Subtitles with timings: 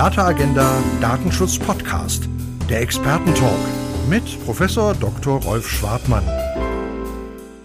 [0.00, 2.26] Data Agenda Datenschutz Podcast,
[2.70, 3.60] der Expertentalk
[4.08, 5.42] mit Professor Dr.
[5.42, 6.24] Rolf Schwartmann.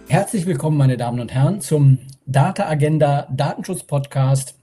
[0.10, 4.56] Herzlich willkommen, meine Damen und Herren, zum Data Agenda Datenschutz Podcast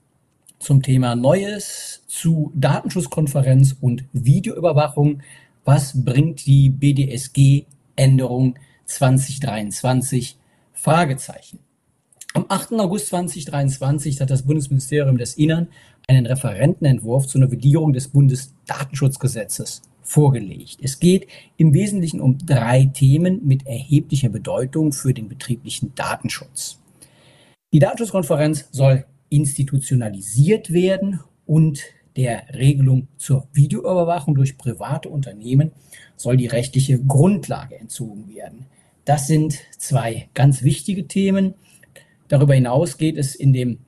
[0.58, 5.22] zum Thema Neues zu Datenschutzkonferenz und Videoüberwachung.
[5.64, 10.36] Was bringt die BDSG-Änderung 2023?
[10.75, 11.58] Fragezeichen.
[12.34, 12.72] Am 8.
[12.75, 15.68] August 2023 hat das Bundesministerium des Innern
[16.08, 20.79] einen Referentenentwurf zur Novellierung des Bundesdatenschutzgesetzes vorgelegt.
[20.82, 26.79] Es geht im Wesentlichen um drei Themen mit erheblicher Bedeutung für den betrieblichen Datenschutz.
[27.72, 31.82] Die Datenschutzkonferenz soll institutionalisiert werden und
[32.16, 35.72] der Regelung zur Videoüberwachung durch private Unternehmen
[36.16, 38.66] soll die rechtliche Grundlage entzogen werden.
[39.06, 41.55] Das sind zwei ganz wichtige Themen.
[42.28, 43.78] Darüber hinaus geht es in dem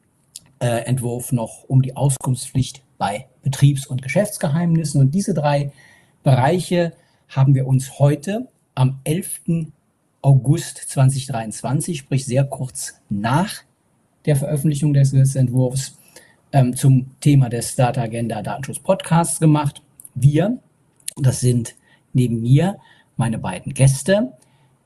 [0.60, 5.00] Entwurf noch um die Auskunftspflicht bei Betriebs- und Geschäftsgeheimnissen.
[5.00, 5.72] Und diese drei
[6.22, 6.92] Bereiche
[7.28, 9.72] haben wir uns heute am 11.
[10.22, 13.62] August 2023, sprich sehr kurz nach
[14.24, 15.98] der Veröffentlichung des Gesetzentwurfs,
[16.52, 19.82] ähm, zum Thema des Data Agenda Datenschutz Podcasts gemacht.
[20.14, 20.58] Wir,
[21.16, 21.74] das sind
[22.12, 22.78] neben mir
[23.16, 24.32] meine beiden Gäste,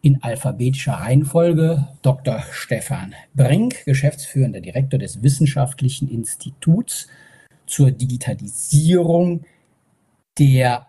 [0.00, 2.42] in alphabetischer Reihenfolge Dr.
[2.52, 7.08] Stefan Brink, geschäftsführender Direktor des Wissenschaftlichen Instituts
[7.66, 9.44] zur Digitalisierung
[10.38, 10.86] der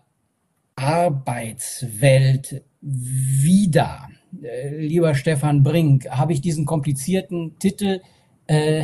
[0.75, 4.09] Arbeitswelt wieder.
[4.41, 8.01] Äh, lieber Stefan Brink, habe ich diesen komplizierten Titel
[8.47, 8.83] äh,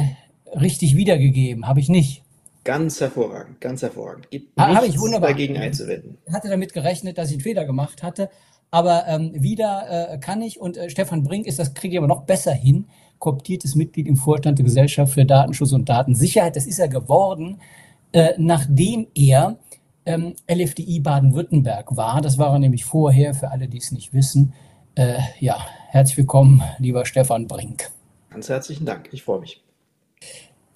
[0.60, 1.68] richtig wiedergegeben?
[1.68, 2.24] Habe ich nicht.
[2.64, 4.32] Ganz hervorragend, ganz hervorragend.
[4.32, 5.30] Gibt ha, nichts ich wunderbar.
[5.30, 6.18] dagegen einzuwenden.
[6.26, 8.30] Ich hatte damit gerechnet, dass ich einen Fehler gemacht hatte,
[8.72, 12.08] aber ähm, wieder äh, kann ich und äh, Stefan Brink ist, das kriege ich aber
[12.08, 12.88] noch besser hin,
[13.20, 16.56] kooptiertes Mitglied im Vorstand der Gesellschaft für Datenschutz und Datensicherheit.
[16.56, 17.60] Das ist er geworden,
[18.12, 19.58] äh, nachdem er
[20.06, 22.22] ähm, LFDI Baden-Württemberg war.
[22.22, 24.54] Das war er nämlich vorher, für alle, die es nicht wissen.
[24.96, 25.58] Äh, ja,
[25.90, 27.92] herzlich willkommen, lieber Stefan Brink.
[28.30, 29.64] Ganz herzlichen Dank, ich freue mich.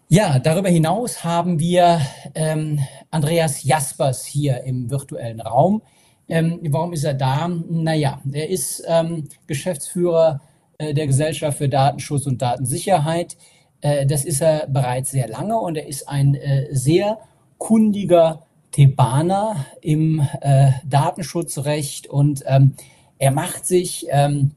[0.08, 2.02] Ja, darüber hinaus haben wir
[2.34, 2.80] ähm,
[3.12, 5.84] Andreas Jaspers hier im virtuellen Raum.
[6.30, 7.48] Ähm, warum ist er da?
[7.48, 10.42] Naja, er ist ähm, Geschäftsführer
[10.78, 13.36] äh, der Gesellschaft für Datenschutz und Datensicherheit.
[13.82, 17.18] Äh, das ist er bereits sehr lange und er ist ein äh, sehr
[17.58, 22.76] kundiger Thebaner im äh, Datenschutzrecht und ähm,
[23.18, 24.52] er macht sich ähm,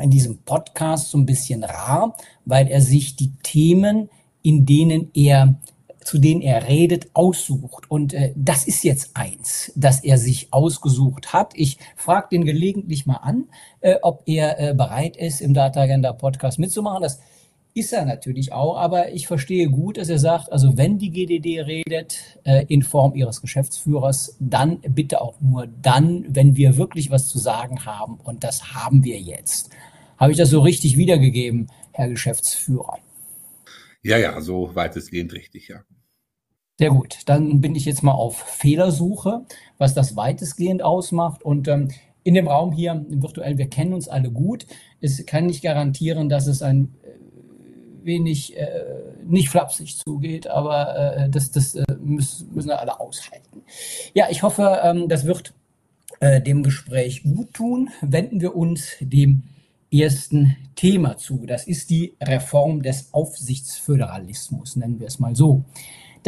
[0.00, 4.08] in diesem Podcast so ein bisschen rar, weil er sich die Themen,
[4.42, 5.56] in denen er
[6.08, 7.90] zu denen er redet, aussucht.
[7.90, 11.52] Und äh, das ist jetzt eins, das er sich ausgesucht hat.
[11.54, 13.44] Ich frage den gelegentlich mal an,
[13.80, 17.02] äh, ob er äh, bereit ist, im Data Agenda Podcast mitzumachen.
[17.02, 17.20] Das
[17.74, 21.60] ist er natürlich auch, aber ich verstehe gut, dass er sagt, also wenn die GDD
[21.60, 27.28] redet äh, in Form ihres Geschäftsführers, dann bitte auch nur dann, wenn wir wirklich was
[27.28, 28.18] zu sagen haben.
[28.24, 29.68] Und das haben wir jetzt.
[30.16, 32.96] Habe ich das so richtig wiedergegeben, Herr Geschäftsführer?
[34.02, 35.82] Ja, ja, so weitestgehend richtig, ja.
[36.78, 39.44] Sehr gut, dann bin ich jetzt mal auf Fehlersuche,
[39.78, 41.42] was das weitestgehend ausmacht.
[41.42, 41.88] Und ähm,
[42.22, 44.64] in dem Raum hier virtuell, wir kennen uns alle gut.
[45.00, 48.84] Es kann nicht garantieren, dass es ein äh, wenig äh,
[49.24, 53.62] nicht flapsig zugeht, aber äh, das, das äh, müssen, müssen wir alle aushalten.
[54.14, 55.54] Ja, ich hoffe, ähm, das wird
[56.20, 57.90] äh, dem Gespräch gut tun.
[58.02, 59.42] Wenden wir uns dem
[59.92, 61.44] ersten Thema zu.
[61.44, 65.64] Das ist die Reform des Aufsichtsföderalismus, nennen wir es mal so.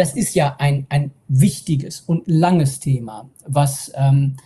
[0.00, 4.38] Das ist ja ein, ein wichtiges und langes Thema, was ähm,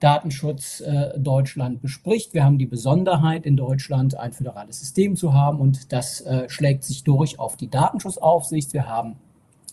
[0.00, 2.32] Datenschutz äh, Deutschland bespricht.
[2.32, 6.84] Wir haben die Besonderheit in Deutschland, ein föderales System zu haben und das äh, schlägt
[6.84, 8.72] sich durch auf die Datenschutzaufsicht.
[8.72, 9.16] Wir haben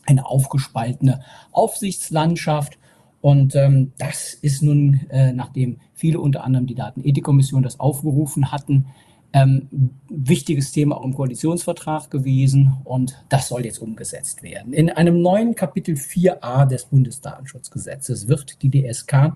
[0.05, 1.21] eine aufgespaltene
[1.53, 2.77] Aufsichtslandschaft
[3.21, 8.87] und ähm, das ist nun, äh, nachdem viele unter anderem die Datenethikkommission das aufgerufen hatten,
[9.33, 14.73] ähm, wichtiges Thema auch im Koalitionsvertrag gewesen und das soll jetzt umgesetzt werden.
[14.73, 19.33] In einem neuen Kapitel 4a des Bundesdatenschutzgesetzes wird die DSK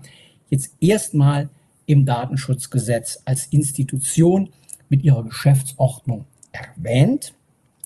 [0.50, 1.48] jetzt erstmal
[1.86, 4.50] im Datenschutzgesetz als Institution
[4.88, 7.34] mit ihrer Geschäftsordnung erwähnt.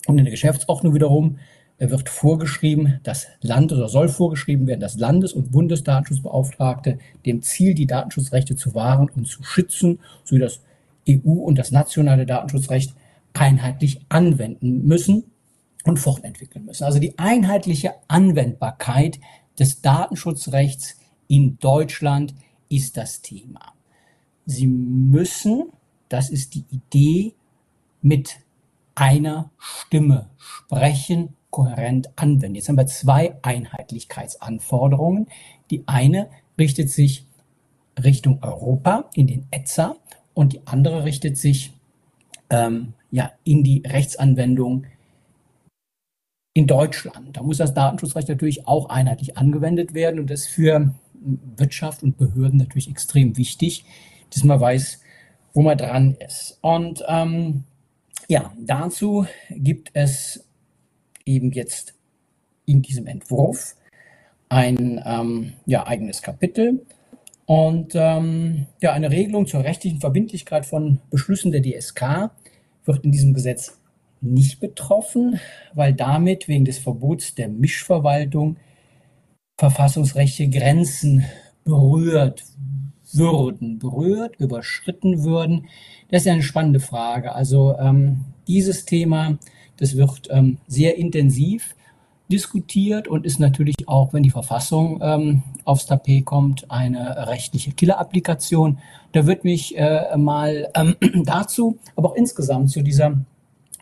[0.06, 1.38] Und in der Geschäftsordnung wiederum
[1.78, 7.86] wird vorgeschrieben, das Land oder soll vorgeschrieben werden, dass Landes- und Bundesdatenschutzbeauftragte dem Ziel, die
[7.86, 10.60] Datenschutzrechte zu wahren und zu schützen, sowie das
[11.08, 12.94] EU und das nationale Datenschutzrecht
[13.34, 15.24] einheitlich anwenden müssen
[15.84, 16.84] und fortentwickeln müssen.
[16.84, 19.18] Also die einheitliche Anwendbarkeit
[19.58, 22.34] des Datenschutzrechts in Deutschland
[22.68, 23.74] ist das Thema.
[24.46, 25.64] Sie müssen,
[26.08, 27.34] das ist die Idee,
[28.00, 28.36] mit
[28.94, 32.56] einer Stimme sprechen, kohärent anwenden.
[32.56, 35.26] Jetzt haben wir zwei Einheitlichkeitsanforderungen.
[35.70, 37.26] Die eine richtet sich
[38.02, 39.96] Richtung Europa in den ETSA
[40.38, 41.72] und die andere richtet sich
[42.48, 44.86] ähm, ja, in die Rechtsanwendung
[46.54, 47.36] in Deutschland.
[47.36, 50.94] Da muss das Datenschutzrecht natürlich auch einheitlich angewendet werden und das ist für
[51.56, 53.84] Wirtschaft und Behörden natürlich extrem wichtig,
[54.32, 55.00] dass man weiß,
[55.54, 56.58] wo man dran ist.
[56.60, 57.64] Und ähm,
[58.28, 60.44] ja, dazu gibt es
[61.24, 61.94] eben jetzt
[62.64, 63.74] in diesem Entwurf
[64.50, 66.86] ein ähm, ja, eigenes Kapitel
[67.48, 72.30] und ähm, ja, eine Regelung zur rechtlichen Verbindlichkeit von Beschlüssen der DSK
[72.84, 73.80] wird in diesem Gesetz
[74.20, 75.40] nicht betroffen,
[75.72, 78.58] weil damit wegen des Verbots der Mischverwaltung
[79.56, 81.24] verfassungsrechtliche Grenzen
[81.64, 82.44] berührt
[83.14, 85.68] würden, berührt, überschritten würden.
[86.10, 87.34] Das ist eine spannende Frage.
[87.34, 89.38] Also ähm, dieses Thema,
[89.78, 91.74] das wird ähm, sehr intensiv
[92.28, 98.78] diskutiert und ist natürlich auch, wenn die Verfassung ähm, aufs Tapet kommt, eine rechtliche Killer-Applikation.
[99.12, 103.18] Da wird mich äh, mal ähm, dazu, aber auch insgesamt zu dieser,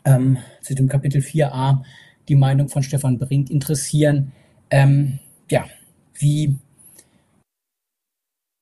[0.05, 1.83] ähm, zu dem Kapitel 4a,
[2.29, 4.33] die Meinung von Stefan Brink interessieren.
[4.71, 5.19] Ähm,
[5.51, 5.65] ja,
[6.15, 6.57] wie,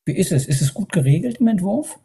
[0.07, 0.47] wie ist es?
[0.47, 1.99] Ist es gut geregelt im Entwurf?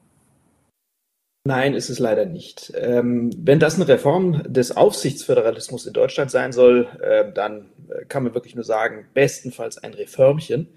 [1.49, 2.71] Nein, ist es leider nicht.
[2.75, 8.21] Ähm, wenn das eine Reform des Aufsichtsföderalismus in Deutschland sein soll, äh, dann äh, kann
[8.21, 10.67] man wirklich nur sagen, bestenfalls ein Reformchen.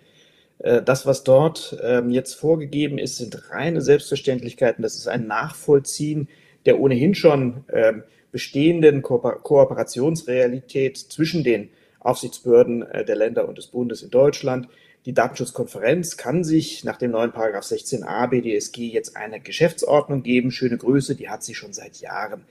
[0.61, 4.81] Äh, das, was dort ähm, jetzt vorgegeben ist, sind reine Selbstverständlichkeiten.
[4.81, 6.29] Das ist ein Nachvollziehen
[6.65, 11.69] der ohnehin schon ähm, bestehenden Ko Kooperationsrealität zwischen den
[12.01, 14.69] Aufsichtsbehörden äh, der Länder und des Bundes in Deutschland.
[15.05, 20.53] Die Datenschutzkonferenz kann sich nach dem neuen Paragraph 16a BDSG jetzt eine Geschäftsordnung geben.
[20.53, 22.45] Schöne Grüße, die hat sie schon seit Jahren.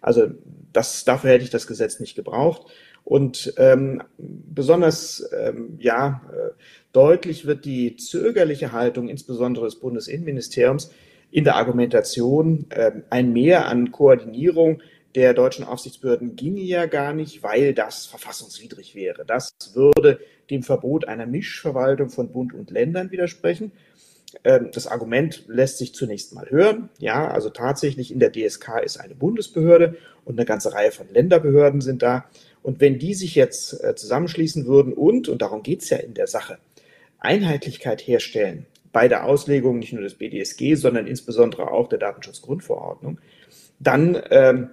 [0.00, 0.28] Also
[0.72, 2.70] das, dafür hätte ich das Gesetz nicht gebraucht.
[3.02, 6.50] Und ähm, besonders ähm, ja, äh,
[6.92, 10.90] deutlich wird die zögerliche Haltung insbesondere des Bundesinnenministeriums
[11.30, 14.80] in der Argumentation, äh, ein Mehr an Koordinierung
[15.16, 19.24] der deutschen Aufsichtsbehörden ginge ja gar nicht, weil das verfassungswidrig wäre.
[19.24, 20.20] Das würde
[20.50, 23.72] dem Verbot einer Mischverwaltung von Bund und Ländern widersprechen.
[24.44, 26.90] Ähm, das Argument lässt sich zunächst mal hören.
[26.98, 29.96] Ja, also tatsächlich in der DSK ist eine Bundesbehörde
[30.26, 32.26] und eine ganze Reihe von Länderbehörden sind da.
[32.62, 36.12] Und wenn die sich jetzt äh, zusammenschließen würden und, und darum geht es ja in
[36.12, 36.58] der Sache,
[37.18, 43.18] Einheitlichkeit herstellen bei der Auslegung nicht nur des BDSG, sondern insbesondere auch der Datenschutzgrundverordnung,
[43.78, 44.70] dann ähm,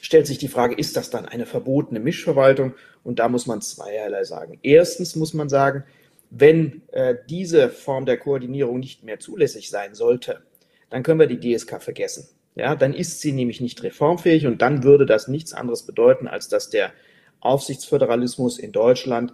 [0.00, 2.74] stellt sich die Frage, ist das dann eine verbotene Mischverwaltung?
[3.04, 4.58] Und da muss man zweierlei sagen.
[4.62, 5.84] Erstens muss man sagen,
[6.30, 10.42] wenn äh, diese Form der Koordinierung nicht mehr zulässig sein sollte,
[10.90, 12.28] dann können wir die DSK vergessen.
[12.54, 16.48] Ja, dann ist sie nämlich nicht reformfähig und dann würde das nichts anderes bedeuten, als
[16.48, 16.92] dass der
[17.40, 19.32] Aufsichtsföderalismus in Deutschland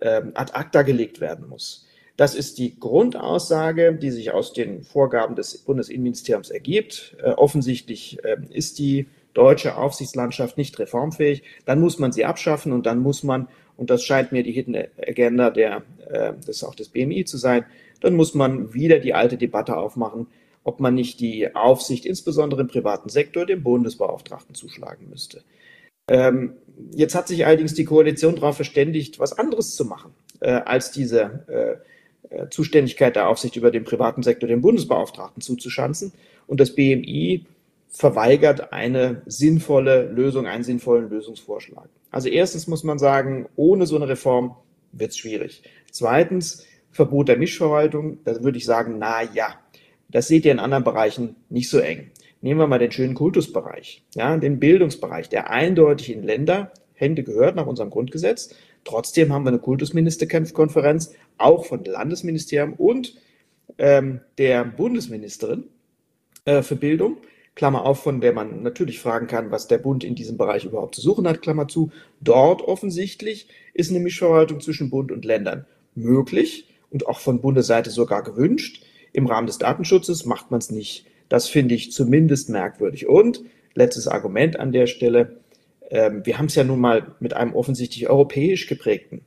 [0.00, 1.86] äh, ad acta gelegt werden muss.
[2.16, 7.16] Das ist die Grundaussage, die sich aus den Vorgaben des Bundesinnenministeriums ergibt.
[7.22, 12.86] Äh, offensichtlich äh, ist die deutsche Aufsichtslandschaft nicht reformfähig, dann muss man sie abschaffen und
[12.86, 16.88] dann muss man, und das scheint mir die Hidden Agenda der, äh, des, auch des
[16.88, 17.66] BMI zu sein,
[18.00, 20.26] dann muss man wieder die alte Debatte aufmachen,
[20.64, 25.42] ob man nicht die Aufsicht insbesondere im privaten Sektor dem Bundesbeauftragten zuschlagen müsste.
[26.08, 26.54] Ähm,
[26.92, 31.44] jetzt hat sich allerdings die Koalition darauf verständigt, was anderes zu machen, äh, als diese
[32.30, 36.12] äh, äh Zuständigkeit der Aufsicht über den privaten Sektor dem Bundesbeauftragten zuzuschanzen.
[36.46, 37.44] Und das BMI
[37.96, 41.88] verweigert eine sinnvolle Lösung, einen sinnvollen Lösungsvorschlag.
[42.10, 44.54] Also erstens muss man sagen, ohne so eine Reform
[44.92, 45.62] wird es schwierig.
[45.90, 49.54] Zweitens, Verbot der Mischverwaltung, da würde ich sagen, na ja,
[50.08, 52.10] das seht ihr in anderen Bereichen nicht so eng.
[52.42, 57.56] Nehmen wir mal den schönen Kultusbereich, ja, den Bildungsbereich, der eindeutig in Länder Hände gehört
[57.56, 58.54] nach unserem Grundgesetz.
[58.84, 63.16] Trotzdem haben wir eine Kultusministerkonferenz, auch von Landesministerium und
[63.78, 65.64] ähm, der Bundesministerin
[66.44, 67.16] äh, für Bildung,
[67.56, 70.94] Klammer auf, von der man natürlich fragen kann, was der Bund in diesem Bereich überhaupt
[70.94, 71.90] zu suchen hat, Klammer zu.
[72.20, 78.22] Dort offensichtlich ist eine Mischverwaltung zwischen Bund und Ländern möglich und auch von Bundesseite sogar
[78.22, 78.84] gewünscht.
[79.12, 81.06] Im Rahmen des Datenschutzes macht man es nicht.
[81.30, 83.08] Das finde ich zumindest merkwürdig.
[83.08, 83.42] Und
[83.74, 85.36] letztes Argument an der Stelle.
[85.90, 89.22] Ähm, wir haben es ja nun mal mit einem offensichtlich europäisch geprägten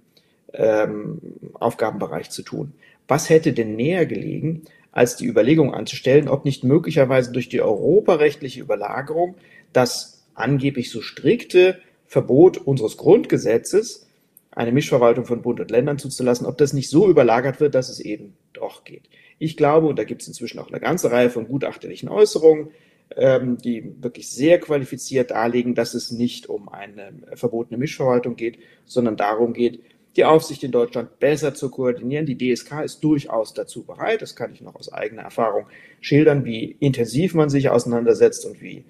[0.53, 1.19] ähm,
[1.53, 2.73] Aufgabenbereich zu tun.
[3.07, 8.61] Was hätte denn näher gelegen, als die Überlegung anzustellen, ob nicht möglicherweise durch die europarechtliche
[8.61, 9.35] Überlagerung
[9.73, 14.07] das angeblich so strikte Verbot unseres Grundgesetzes,
[14.51, 17.99] eine Mischverwaltung von Bund und Ländern zuzulassen, ob das nicht so überlagert wird, dass es
[17.99, 19.03] eben doch geht.
[19.37, 22.71] Ich glaube, und da gibt es inzwischen auch eine ganze Reihe von gutachterlichen Äußerungen,
[23.15, 29.17] ähm, die wirklich sehr qualifiziert darlegen, dass es nicht um eine verbotene Mischverwaltung geht, sondern
[29.17, 29.81] darum geht,
[30.19, 32.25] die Aufsicht in Deutschland besser zu koordinieren.
[32.25, 34.21] Die DSK ist durchaus dazu bereit.
[34.21, 35.67] Das kann ich noch aus eigener Erfahrung
[36.01, 38.83] schildern, wie intensiv man sich auseinandersetzt und wie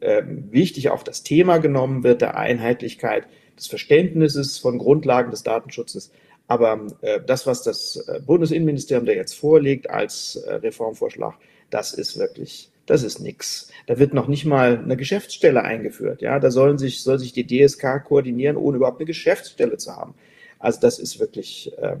[0.00, 3.26] ähm, wichtig auch das Thema genommen wird, der Einheitlichkeit
[3.58, 6.12] des Verständnisses von Grundlagen des Datenschutzes.
[6.46, 11.34] Aber äh, das, was das äh, Bundesinnenministerium da jetzt vorlegt als äh, Reformvorschlag,
[11.68, 13.70] das ist wirklich, das ist nichts.
[13.86, 16.22] Da wird noch nicht mal eine Geschäftsstelle eingeführt.
[16.22, 20.14] Ja, da sollen sich, soll sich die DSK koordinieren, ohne überhaupt eine Geschäftsstelle zu haben.
[20.60, 21.96] Also das ist wirklich, äh,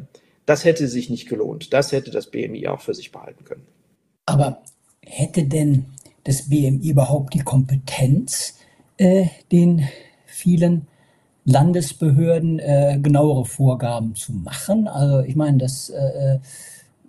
[0.46, 1.72] das hätte sich nicht gelohnt.
[1.72, 3.66] Das hätte das BMI auch für sich behalten können.
[4.26, 4.62] Aber
[5.04, 5.86] hätte denn
[6.24, 8.58] das BMI überhaupt die Kompetenz,
[8.98, 9.88] äh, den
[10.26, 10.86] vielen
[11.44, 14.86] Landesbehörden äh, genauere Vorgaben zu machen?
[14.86, 16.38] Also ich meine, dass, äh,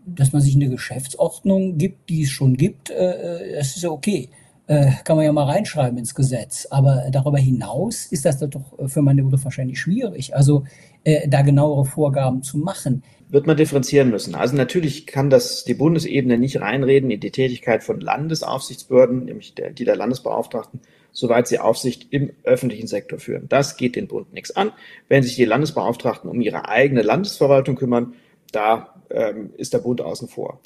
[0.06, 4.30] dass man sich eine Geschäftsordnung gibt, die es schon gibt, äh, das ist ja okay.
[4.68, 6.66] Äh, kann man ja mal reinschreiben ins Gesetz.
[6.70, 10.34] Aber darüber hinaus ist das doch für meine Begriffe wahrscheinlich schwierig.
[10.34, 10.64] Also
[11.04, 13.04] äh, da genauere Vorgaben zu machen.
[13.30, 14.36] Wird man differenzieren müssen.
[14.36, 19.72] Also natürlich kann das die Bundesebene nicht reinreden in die Tätigkeit von Landesaufsichtsbehörden, nämlich der,
[19.72, 20.82] die der Landesbeauftragten,
[21.14, 23.48] soweit sie Aufsicht im öffentlichen Sektor führen.
[23.48, 24.74] Das geht den Bund nichts an.
[25.08, 28.16] Wenn sich die Landesbeauftragten um ihre eigene Landesverwaltung kümmern,
[28.52, 30.60] da ähm, ist der Bund außen vor.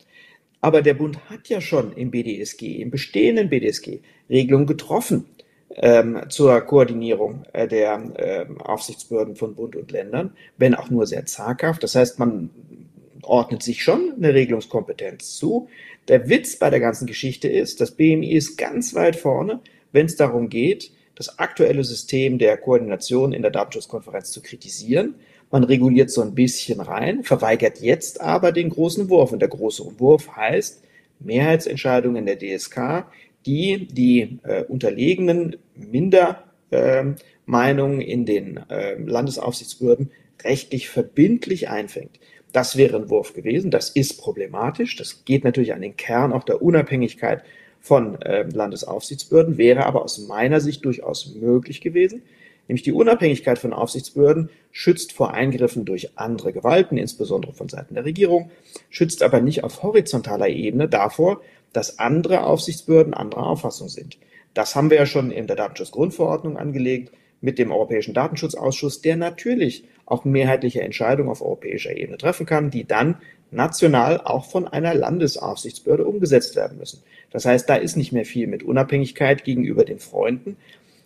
[0.60, 5.26] Aber der Bund hat ja schon im BDSG, im bestehenden BDSG, Regelungen getroffen,
[5.76, 11.26] ähm, zur Koordinierung äh, der äh, Aufsichtsbehörden von Bund und Ländern, wenn auch nur sehr
[11.26, 11.84] zaghaft.
[11.84, 12.50] Das heißt, man
[13.24, 15.68] ordnet sich schon eine Regelungskompetenz zu.
[16.08, 19.60] Der Witz bei der ganzen Geschichte ist, das BMI ist ganz weit vorne,
[19.92, 25.16] wenn es darum geht, das aktuelle System der Koordination in der Datenschutzkonferenz zu kritisieren.
[25.52, 29.32] Man reguliert so ein bisschen rein, verweigert jetzt aber den großen Wurf.
[29.32, 30.84] Und der große Wurf heißt
[31.20, 33.06] Mehrheitsentscheidungen der DSK,
[33.46, 40.12] die die äh, unterlegenen Mindermeinungen äh, in den äh, Landesaufsichtsbehörden
[40.44, 42.20] rechtlich verbindlich einfängt.
[42.52, 43.72] Das wäre ein Wurf gewesen.
[43.72, 44.96] Das ist problematisch.
[44.96, 47.44] Das geht natürlich an den Kern auch der Unabhängigkeit
[47.82, 52.24] von äh, Landesaufsichtsbehörden, wäre aber aus meiner Sicht durchaus möglich gewesen.
[52.68, 58.06] Nämlich die Unabhängigkeit von Aufsichtsbehörden schützt vor Eingriffen durch andere Gewalten, insbesondere von Seiten der
[58.06, 58.50] Regierung,
[58.90, 61.42] schützt aber nicht auf horizontaler Ebene davor,
[61.76, 64.18] dass andere Aufsichtsbehörden anderer Auffassung sind.
[64.54, 69.84] Das haben wir ja schon in der Datenschutzgrundverordnung angelegt mit dem Europäischen Datenschutzausschuss, der natürlich
[70.06, 73.18] auch mehrheitliche Entscheidungen auf europäischer Ebene treffen kann, die dann
[73.52, 77.04] national auch von einer Landesaufsichtsbehörde umgesetzt werden müssen.
[77.32, 80.56] Das heißt, da ist nicht mehr viel mit Unabhängigkeit gegenüber den Freunden.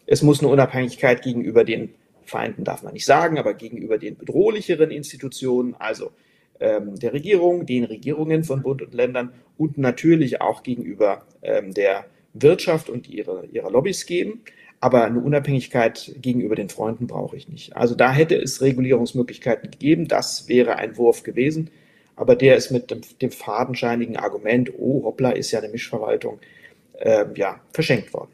[0.06, 1.90] Es muss eine Unabhängigkeit gegenüber den
[2.26, 6.12] Feinden, darf man nicht sagen, aber gegenüber den bedrohlicheren Institutionen, also
[6.60, 12.06] ähm, der Regierung, den Regierungen von Bund und Ländern und natürlich auch gegenüber ähm, der
[12.34, 14.42] Wirtschaft und ihre, ihrer Lobbys geben.
[14.82, 17.76] Aber eine Unabhängigkeit gegenüber den Freunden brauche ich nicht.
[17.76, 20.08] Also da hätte es Regulierungsmöglichkeiten gegeben.
[20.08, 21.70] Das wäre ein Wurf gewesen.
[22.16, 26.40] Aber der ist mit dem, dem fadenscheinigen Argument, oh hoppla, ist ja eine Mischverwaltung,
[27.00, 28.32] äh, ja, verschenkt worden.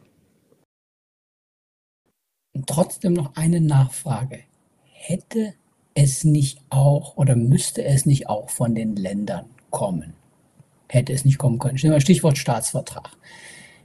[2.68, 4.40] trotzdem noch eine Nachfrage.
[4.92, 5.54] Hätte
[5.96, 10.14] es nicht auch oder müsste es nicht auch von den Ländern kommen?
[10.88, 11.78] Hätte es nicht kommen können.
[12.00, 13.10] Stichwort Staatsvertrag.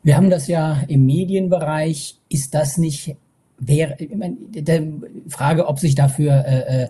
[0.03, 2.19] Wir haben das ja im Medienbereich.
[2.29, 3.17] Ist das nicht,
[3.59, 4.83] wäre, ich meine, der
[5.29, 6.89] Frage, ob sich dafür äh, äh,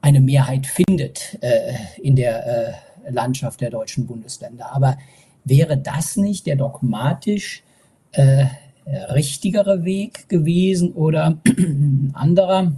[0.00, 4.72] eine Mehrheit findet äh, in der äh, Landschaft der deutschen Bundesländer.
[4.72, 4.96] Aber
[5.44, 7.62] wäre das nicht der dogmatisch
[8.12, 8.46] äh,
[9.12, 11.38] richtigere Weg gewesen oder
[12.12, 12.72] anderer?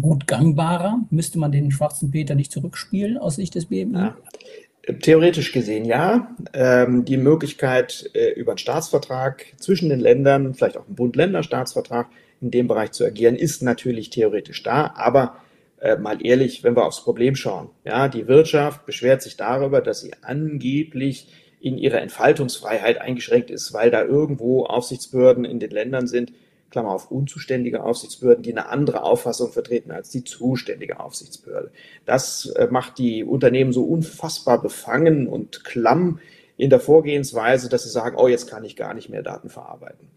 [0.00, 1.00] Gut gangbarer?
[1.10, 3.92] Müsste man den schwarzen Peter nicht zurückspielen aus Sicht des BMI?
[3.94, 4.16] Ja.
[5.00, 6.34] Theoretisch gesehen ja.
[6.52, 12.08] Ähm, die Möglichkeit, äh, über einen Staatsvertrag zwischen den Ländern, vielleicht auch einen Bund-Länder-Staatsvertrag
[12.40, 14.92] in dem Bereich zu agieren, ist natürlich theoretisch da.
[14.96, 15.36] Aber
[15.80, 20.00] äh, mal ehrlich, wenn wir aufs Problem schauen, ja, die Wirtschaft beschwert sich darüber, dass
[20.00, 21.28] sie angeblich
[21.60, 26.32] in ihrer Entfaltungsfreiheit eingeschränkt ist, weil da irgendwo Aufsichtsbehörden in den Ländern sind,
[26.72, 31.70] Klammer auf, unzuständige Aufsichtsbehörden, die eine andere Auffassung vertreten als die zuständige Aufsichtsbehörde.
[32.04, 36.18] Das äh, macht die Unternehmen so unfassbar befangen und klamm
[36.56, 40.08] in der Vorgehensweise, dass sie sagen, oh, jetzt kann ich gar nicht mehr Daten verarbeiten.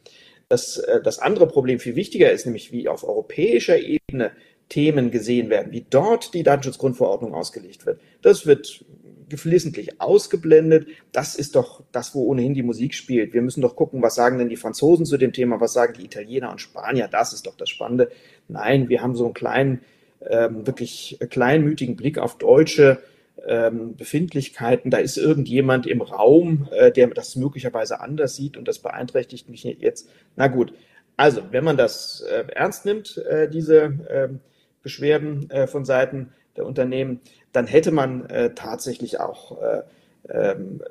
[0.49, 4.31] Das, äh, das andere Problem viel wichtiger ist nämlich, wie auf europäischer Ebene
[4.69, 8.01] Themen gesehen werden, wie dort die Datenschutzgrundverordnung ausgelegt wird.
[8.21, 8.83] Das wird
[9.29, 10.87] geflissentlich ausgeblendet.
[11.11, 13.33] Das ist doch das, wo ohnehin die Musik spielt.
[13.33, 16.05] Wir müssen doch gucken, was sagen denn die Franzosen zu dem Thema, was sagen die
[16.05, 17.07] Italiener und Spanier.
[17.07, 18.09] Das ist doch das Spannende.
[18.47, 19.81] Nein, wir haben so einen kleinen,
[20.27, 22.99] ähm, wirklich kleinmütigen Blick auf deutsche
[23.45, 28.79] ähm, Befindlichkeiten, da ist irgendjemand im Raum, äh, der das möglicherweise anders sieht und das
[28.79, 30.09] beeinträchtigt mich jetzt.
[30.35, 30.73] Na gut,
[31.17, 34.39] also wenn man das äh, ernst nimmt, äh, diese ähm,
[34.81, 37.19] Beschwerden äh, von Seiten der Unternehmen,
[37.51, 39.81] dann hätte man äh, tatsächlich auch äh,
[40.29, 40.81] ähm,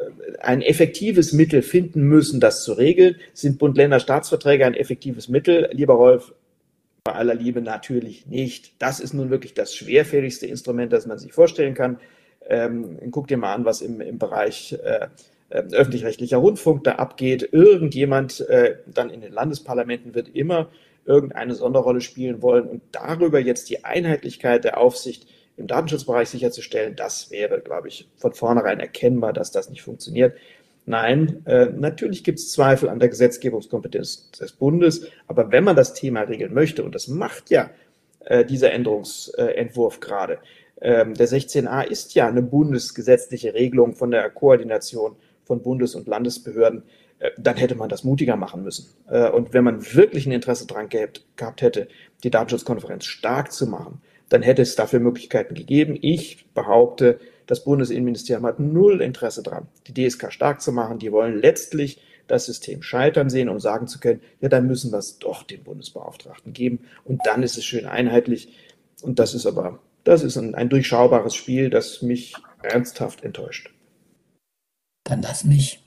[0.40, 3.16] ein effektives Mittel finden müssen, das zu regeln.
[3.32, 5.68] Sind Bund-Länder-Staatsverträge ein effektives Mittel?
[5.72, 6.34] Lieber Rolf,
[7.02, 8.72] bei aller Liebe natürlich nicht.
[8.78, 11.98] Das ist nun wirklich das schwerfälligste Instrument, das man sich vorstellen kann.
[12.48, 15.08] Ähm, guck dir mal an, was im, im Bereich äh,
[15.50, 17.48] äh, öffentlich-rechtlicher Rundfunk da abgeht.
[17.52, 20.70] Irgendjemand äh, dann in den Landesparlamenten wird immer
[21.04, 25.26] irgendeine Sonderrolle spielen wollen und darüber jetzt die Einheitlichkeit der Aufsicht
[25.56, 30.36] im Datenschutzbereich sicherzustellen, das wäre, glaube ich, von vornherein erkennbar, dass das nicht funktioniert.
[30.86, 35.94] Nein, äh, natürlich gibt es Zweifel an der Gesetzgebungskompetenz des Bundes, aber wenn man das
[35.94, 37.70] Thema regeln möchte, und das macht ja
[38.20, 40.38] äh, dieser Änderungsentwurf gerade,
[40.80, 46.82] ähm, der 16a ist ja eine bundesgesetzliche Regelung von der Koordination von Bundes- und Landesbehörden,
[47.18, 48.88] äh, dann hätte man das mutiger machen müssen.
[49.08, 51.88] Äh, und wenn man wirklich ein Interesse daran gehabt hätte,
[52.22, 54.02] die Datenschutzkonferenz stark zu machen,
[54.34, 55.96] dann hätte es dafür Möglichkeiten gegeben.
[56.02, 60.98] Ich behaupte, das Bundesinnenministerium hat null Interesse daran, die DSK stark zu machen.
[60.98, 64.98] Die wollen letztlich das System scheitern sehen, um sagen zu können, ja, dann müssen wir
[64.98, 68.56] es doch dem Bundesbeauftragten geben und dann ist es schön einheitlich.
[69.02, 73.72] Und das ist aber, das ist ein, ein durchschaubares Spiel, das mich ernsthaft enttäuscht.
[75.04, 75.84] Dann lass mich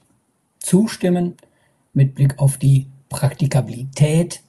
[0.59, 1.35] zustimmen
[1.91, 4.39] mit Blick auf die Praktikabilität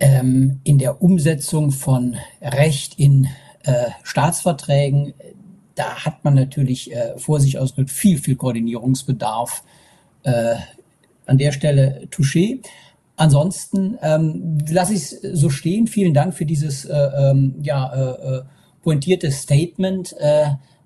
[0.00, 3.28] ähm, in der Umsetzung von Recht in
[3.64, 5.14] äh, Staatsverträgen,
[5.74, 9.62] da hat man natürlich äh, vor sich ausgedrückt viel, viel Koordinierungsbedarf.
[10.22, 10.56] Äh,
[11.26, 12.62] an der Stelle Touché.
[13.16, 15.86] Ansonsten ähm, lasse ich es so stehen.
[15.86, 18.42] Vielen Dank für dieses äh, ähm, ja, äh, äh,
[18.82, 20.14] pointierte Statement,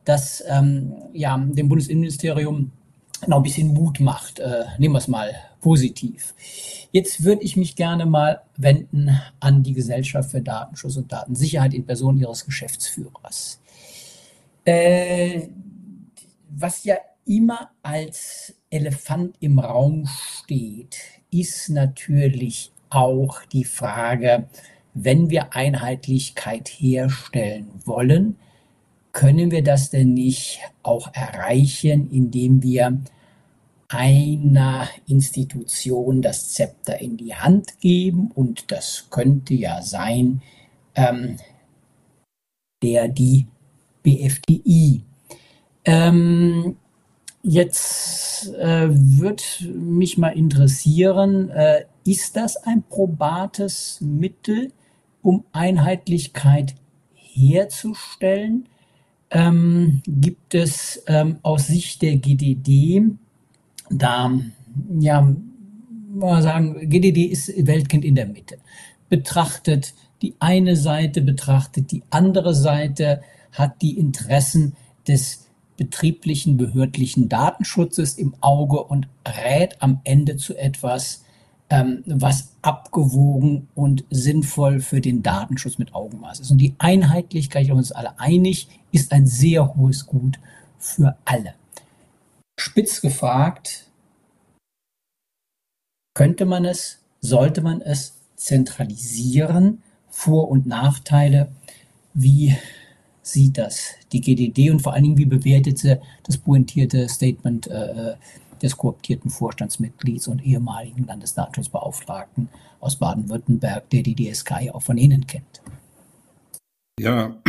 [0.06, 2.72] das ähm, ja, dem Bundesinnenministerium
[3.26, 4.38] noch ein bisschen Mut macht.
[4.38, 6.34] Äh, nehmen wir es mal positiv.
[6.92, 11.86] Jetzt würde ich mich gerne mal wenden an die Gesellschaft für Datenschutz und Datensicherheit in
[11.86, 13.60] Person ihres Geschäftsführers.
[14.64, 15.48] Äh,
[16.50, 20.96] was ja immer als Elefant im Raum steht,
[21.30, 24.48] ist natürlich auch die Frage,
[24.94, 28.36] wenn wir Einheitlichkeit herstellen wollen,
[29.12, 33.00] können wir das denn nicht auch erreichen, indem wir
[33.88, 38.30] einer Institution das Zepter in die Hand geben?
[38.34, 40.42] Und das könnte ja sein,
[40.94, 41.36] ähm,
[42.82, 43.46] der die
[44.02, 45.02] BFDI.
[45.84, 46.76] Ähm,
[47.42, 54.72] jetzt äh, wird mich mal interessieren, äh, ist das ein probates Mittel,
[55.22, 56.74] um Einheitlichkeit
[57.14, 58.68] herzustellen?
[59.30, 63.02] Ähm, gibt es ähm, aus Sicht der GDD
[63.90, 64.32] da,
[64.98, 65.34] ja,
[66.12, 68.58] mal sagen, GDD ist Weltkind in der Mitte.
[69.08, 74.74] Betrachtet die eine Seite, betrachtet die andere Seite, hat die Interessen
[75.08, 81.24] des betrieblichen, behördlichen Datenschutzes im Auge und rät am Ende zu etwas,
[81.70, 86.50] ähm, was abgewogen und sinnvoll für den Datenschutz mit Augenmaß ist.
[86.50, 90.38] Und die Einheitlichkeit, ich glaube, uns alle einig, ist ein sehr hohes Gut
[90.78, 91.54] für alle.
[92.58, 93.86] Spitz gefragt,
[96.14, 99.82] könnte man es, sollte man es zentralisieren?
[100.10, 101.52] Vor- und Nachteile?
[102.12, 102.56] Wie
[103.22, 108.14] sieht das die GDD und vor allen Dingen, wie bewertet sie das pointierte Statement äh,
[108.62, 112.48] des kooptierten Vorstandsmitglieds und ehemaligen Landesdatenschutzbeauftragten
[112.80, 115.62] aus Baden-Württemberg, der die DSK auch von Ihnen kennt.
[116.98, 117.40] Ja,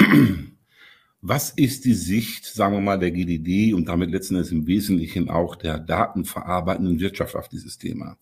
[1.21, 5.29] was ist die Sicht, sagen wir mal, der GDD und damit letzten Endes im Wesentlichen
[5.29, 8.17] auch der datenverarbeitenden Wirtschaft auf dieses Thema?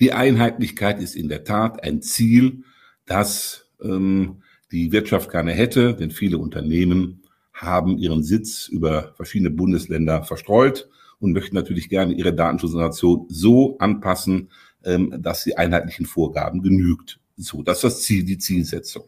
[0.00, 2.64] Die Einheitlichkeit ist in der Tat ein Ziel,
[3.06, 4.42] das ähm,
[4.72, 10.88] die Wirtschaft gerne hätte, denn viele Unternehmen haben ihren Sitz über verschiedene Bundesländer verstreut
[11.22, 14.50] und möchten natürlich gerne ihre Datenschutzinformation so anpassen,
[14.84, 17.20] ähm, dass sie einheitlichen Vorgaben genügt.
[17.36, 19.04] So, das ist das Ziel, die Zielsetzung.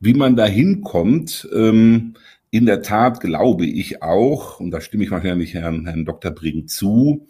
[0.00, 2.14] Wie man da hinkommt, ähm,
[2.50, 6.30] in der Tat glaube ich auch, und da stimme ich wahrscheinlich Herrn, Herrn Dr.
[6.30, 7.26] Brink zu,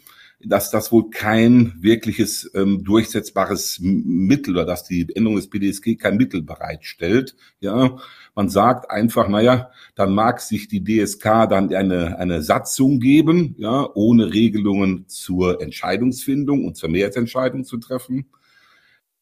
[0.47, 6.17] dass das wohl kein wirkliches ähm, durchsetzbares Mittel oder dass die Änderung des BDSG kein
[6.17, 7.37] Mittel bereitstellt.
[7.61, 7.97] Ja,
[8.35, 13.89] man sagt einfach, naja, dann mag sich die DSK dann eine, eine Satzung geben, ja,
[13.95, 18.27] ohne Regelungen zur Entscheidungsfindung und zur Mehrheitsentscheidung zu treffen.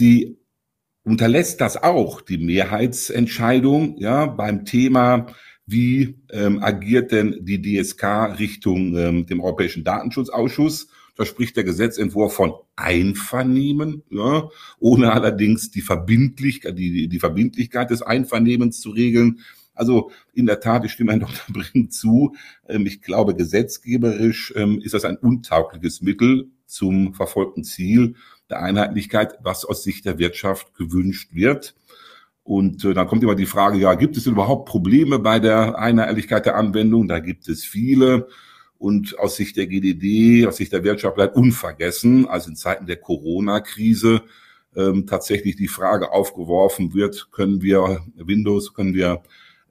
[0.00, 0.38] Die
[1.04, 5.26] unterlässt das auch, die Mehrheitsentscheidung, ja, beim Thema
[5.66, 10.88] wie ähm, agiert denn die DSK Richtung ähm, dem Europäischen Datenschutzausschuss?
[11.14, 14.48] Da spricht der Gesetzentwurf von Einvernehmen, ja,
[14.78, 19.40] ohne allerdings die Verbindlichkeit, die, die Verbindlichkeit des Einvernehmens zu regeln.
[19.74, 21.34] Also in der Tat, ich stimme Herrn Dr.
[21.48, 22.34] Brink zu.
[22.68, 28.14] Ähm, ich glaube, gesetzgeberisch ähm, ist das ein untaugliches Mittel zum verfolgten Ziel
[28.48, 31.74] der Einheitlichkeit, was aus Sicht der Wirtschaft gewünscht wird.
[32.44, 36.46] Und äh, dann kommt immer die Frage, ja, gibt es überhaupt Probleme bei der Einheitlichkeit
[36.46, 37.06] der Anwendung?
[37.06, 38.28] Da gibt es viele.
[38.82, 42.96] Und aus Sicht der GDD, aus Sicht der Wirtschaft bleibt unvergessen, als in Zeiten der
[42.96, 44.22] Corona-Krise
[44.74, 49.22] ähm, tatsächlich die Frage aufgeworfen wird, können wir Windows, können wir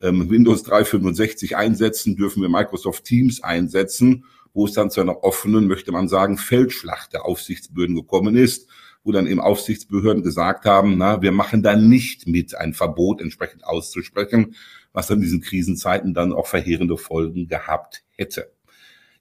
[0.02, 5.68] ähm, Windows 365 einsetzen, dürfen wir Microsoft Teams einsetzen, wo es dann zu einer offenen,
[5.68, 8.70] möchte man sagen, Feldschlacht der Aufsichtsbehörden gekommen ist
[9.04, 13.66] wo dann eben Aufsichtsbehörden gesagt haben, na, wir machen da nicht mit, ein Verbot entsprechend
[13.66, 14.56] auszusprechen,
[14.94, 18.52] was dann in diesen Krisenzeiten dann auch verheerende Folgen gehabt hätte.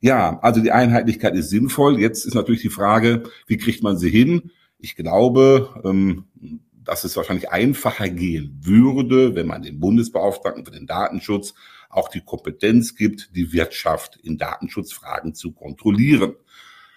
[0.00, 2.00] Ja, also die Einheitlichkeit ist sinnvoll.
[2.00, 4.50] Jetzt ist natürlich die Frage, wie kriegt man sie hin?
[4.78, 6.24] Ich glaube, ähm,
[6.72, 11.54] dass es wahrscheinlich einfacher gehen würde, wenn man den Bundesbeauftragten für den Datenschutz
[11.90, 16.34] auch die Kompetenz gibt, die Wirtschaft in Datenschutzfragen zu kontrollieren.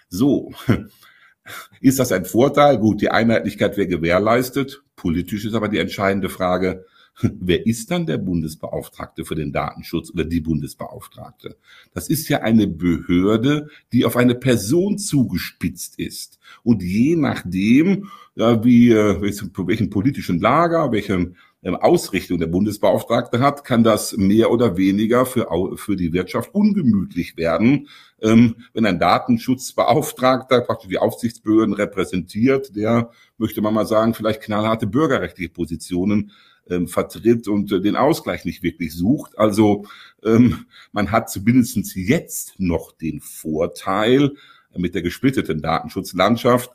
[0.08, 0.52] So,
[1.80, 2.78] ist das ein Vorteil?
[2.78, 4.82] Gut, die Einheitlichkeit wäre gewährleistet.
[4.96, 6.86] Politisch ist aber die entscheidende Frage,
[7.20, 11.56] wer ist dann der Bundesbeauftragte für den Datenschutz oder die Bundesbeauftragte?
[11.92, 16.38] Das ist ja eine Behörde, die auf eine Person zugespitzt ist.
[16.62, 23.82] Und je nachdem, wie, äh, welchen politischen Lager, welchen ähm, Ausrichtung der Bundesbeauftragte hat, kann
[23.82, 27.88] das mehr oder weniger für, für die Wirtschaft ungemütlich werden,
[28.20, 34.86] ähm, wenn ein Datenschutzbeauftragter praktisch die Aufsichtsbehörden repräsentiert, der, möchte man mal sagen, vielleicht knallharte
[34.86, 36.32] bürgerrechtliche Positionen
[36.68, 39.38] ähm, vertritt und äh, den Ausgleich nicht wirklich sucht.
[39.38, 39.86] Also
[40.22, 44.34] ähm, man hat zumindest jetzt noch den Vorteil
[44.72, 46.70] äh, mit der gesplitteten Datenschutzlandschaft,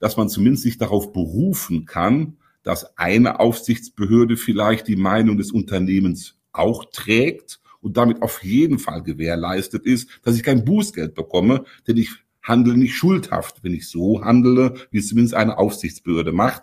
[0.00, 6.36] dass man zumindest sich darauf berufen kann, dass eine Aufsichtsbehörde vielleicht die Meinung des Unternehmens
[6.52, 11.98] auch trägt und damit auf jeden Fall gewährleistet ist, dass ich kein Bußgeld bekomme, denn
[11.98, 12.10] ich
[12.42, 16.62] handle nicht schuldhaft, wenn ich so handle, wie es zumindest eine Aufsichtsbehörde macht.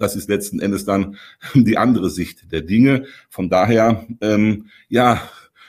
[0.00, 1.16] Das ist letzten Endes dann
[1.54, 3.04] die andere Sicht der Dinge.
[3.28, 5.20] Von daher, ähm, ja,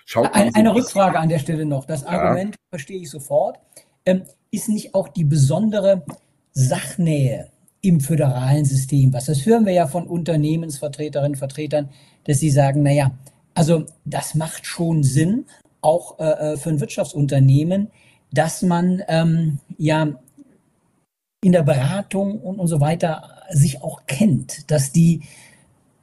[0.06, 0.34] schaut.
[0.34, 1.86] Eine, eine Rückfrage an der Stelle noch.
[1.86, 2.62] Das Argument ja.
[2.70, 3.60] verstehe ich sofort.
[4.06, 6.04] Ähm, ist nicht auch die besondere
[6.54, 7.50] Sachnähe
[7.82, 9.14] im föderalen System.
[9.14, 11.90] Was das hören wir ja von Unternehmensvertreterinnen und Vertretern,
[12.24, 13.12] dass sie sagen, naja,
[13.54, 15.46] also das macht schon Sinn,
[15.82, 17.90] auch äh, äh, für ein Wirtschaftsunternehmen,
[18.32, 20.08] dass man ähm, ja
[21.44, 25.22] in der Beratung und, und so weiter sich auch kennt, dass die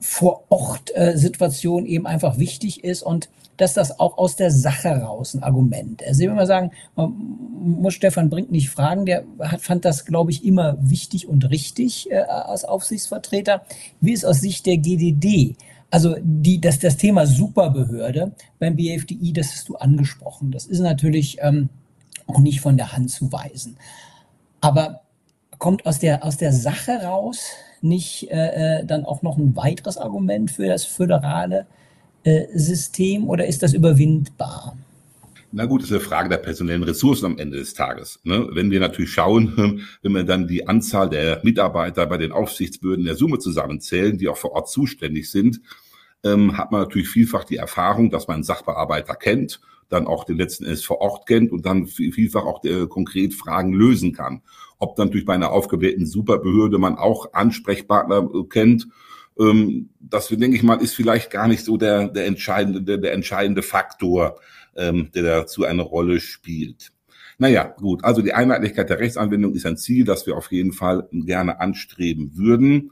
[0.01, 4.89] vor Ort äh, Situation eben einfach wichtig ist und dass das auch aus der Sache
[4.89, 6.21] raus ein Argument ist.
[6.21, 7.13] Ich will mal sagen, man
[7.59, 12.11] muss Stefan Brink nicht fragen, der hat, fand das, glaube ich, immer wichtig und richtig
[12.11, 13.63] äh, als Aufsichtsvertreter.
[14.01, 15.57] Wie ist aus Sicht der GDD?
[15.91, 20.53] Also die, das, das Thema Superbehörde beim BFDI, das hast du angesprochen.
[20.53, 21.69] Das ist natürlich ähm,
[22.27, 23.77] auch nicht von der Hand zu weisen.
[24.61, 25.01] Aber
[25.59, 29.99] kommt aus der, aus der Sache raus nicht äh, äh dann auch noch ein weiteres
[29.99, 31.67] Argument für das föderale
[32.25, 34.77] äh, System oder ist das überwindbar?
[35.51, 38.21] Na gut, ist eine Frage der personellen Ressourcen am Ende des Tages.
[38.23, 38.49] Ne?
[38.53, 43.15] Wenn wir natürlich schauen, wenn wir dann die Anzahl der Mitarbeiter bei den Aufsichtsbehörden der
[43.15, 45.61] Summe zusammenzählen, die auch vor Ort zuständig sind,
[46.23, 50.37] ähm, hat man natürlich vielfach die Erfahrung, dass man einen Sachbearbeiter kennt, dann auch den
[50.37, 54.43] letzten Endes vor Ort kennt und dann vielfach auch äh, konkret Fragen lösen kann.
[54.79, 58.89] Ob natürlich bei einer aufgewählten Superbehörde man auch Ansprechpartner äh, kennt,
[59.39, 63.13] ähm, das denke ich mal, ist vielleicht gar nicht so der, der entscheidende, der, der
[63.13, 64.41] entscheidende Faktor,
[64.77, 66.93] ähm, der dazu eine Rolle spielt.
[67.39, 71.09] Naja, gut, also die Einheitlichkeit der Rechtsanwendung ist ein Ziel, das wir auf jeden Fall
[71.13, 72.91] gerne anstreben würden.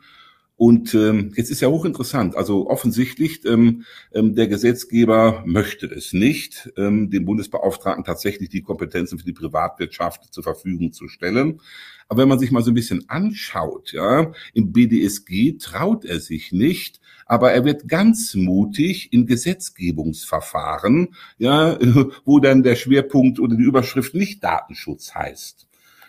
[0.56, 2.34] Und ähm, jetzt ist ja hochinteressant.
[2.34, 9.18] Also offensichtlich, ähm, ähm, der Gesetzgeber möchte es nicht, ähm, dem Bundesbeauftragten tatsächlich die Kompetenzen
[9.18, 11.60] für die Privatwirtschaft zur Verfügung zu stellen.
[12.08, 16.52] Aber wenn man sich mal so ein bisschen anschaut, ja, im BDSG traut er sich
[16.52, 21.78] nicht, aber er wird ganz mutig in Gesetzgebungsverfahren, ja,
[22.24, 25.65] wo dann der Schwerpunkt oder die Überschrift nicht Datenschutz heißt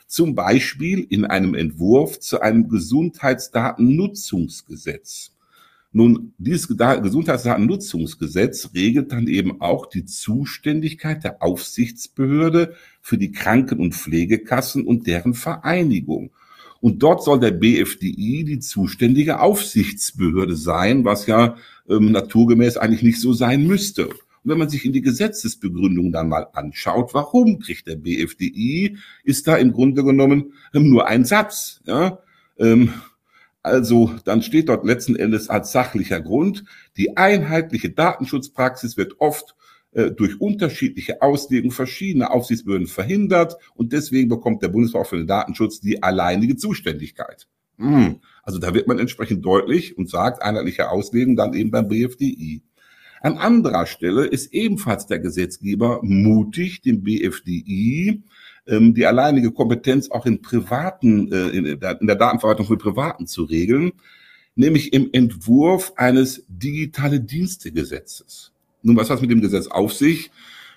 [0.08, 5.34] zum Beispiel in einem Entwurf zu einem Gesundheitsdatennutzungsgesetz.
[5.92, 13.96] Nun, dieses Gesundheitsdatennutzungsgesetz regelt dann eben auch die Zuständigkeit der Aufsichtsbehörde für die Kranken- und
[13.96, 16.30] Pflegekassen und deren Vereinigung.
[16.82, 21.56] Und dort soll der BFDI die zuständige Aufsichtsbehörde sein, was ja
[21.90, 24.10] ähm, naturgemäß eigentlich nicht so sein müsste.
[24.48, 29.58] Wenn man sich in die Gesetzesbegründung dann mal anschaut, warum kriegt der BFDI, ist da
[29.58, 31.82] im Grunde genommen nur ein Satz.
[31.86, 32.20] Ja?
[32.58, 32.94] Ähm,
[33.64, 36.64] also dann steht dort letzten Endes als sachlicher Grund,
[36.96, 39.56] die einheitliche Datenschutzpraxis wird oft
[39.92, 45.80] äh, durch unterschiedliche Auslegung verschiedener Aufsichtsbehörden verhindert und deswegen bekommt der Bundesverband für den Datenschutz
[45.80, 47.48] die alleinige Zuständigkeit.
[47.78, 48.22] Hm.
[48.44, 52.64] Also da wird man entsprechend deutlich und sagt einheitliche Auslegung dann eben beim BFDI.
[53.22, 58.22] An anderer Stelle ist ebenfalls der Gesetzgeber mutig, dem BFDI
[58.68, 63.94] ähm, die alleinige Kompetenz auch in privaten, äh, in, der, Datenverwaltung für Privaten zu regeln,
[64.56, 68.52] nämlich im Entwurf eines digitale Dienstegesetzes.
[68.84, 70.32] Nun, was hat mit dem Gesetz auf sich?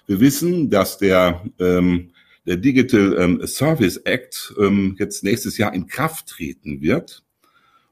[0.07, 2.11] Wir wissen, dass der, ähm,
[2.47, 7.23] der Digital ähm, Service Act ähm, jetzt nächstes Jahr in Kraft treten wird.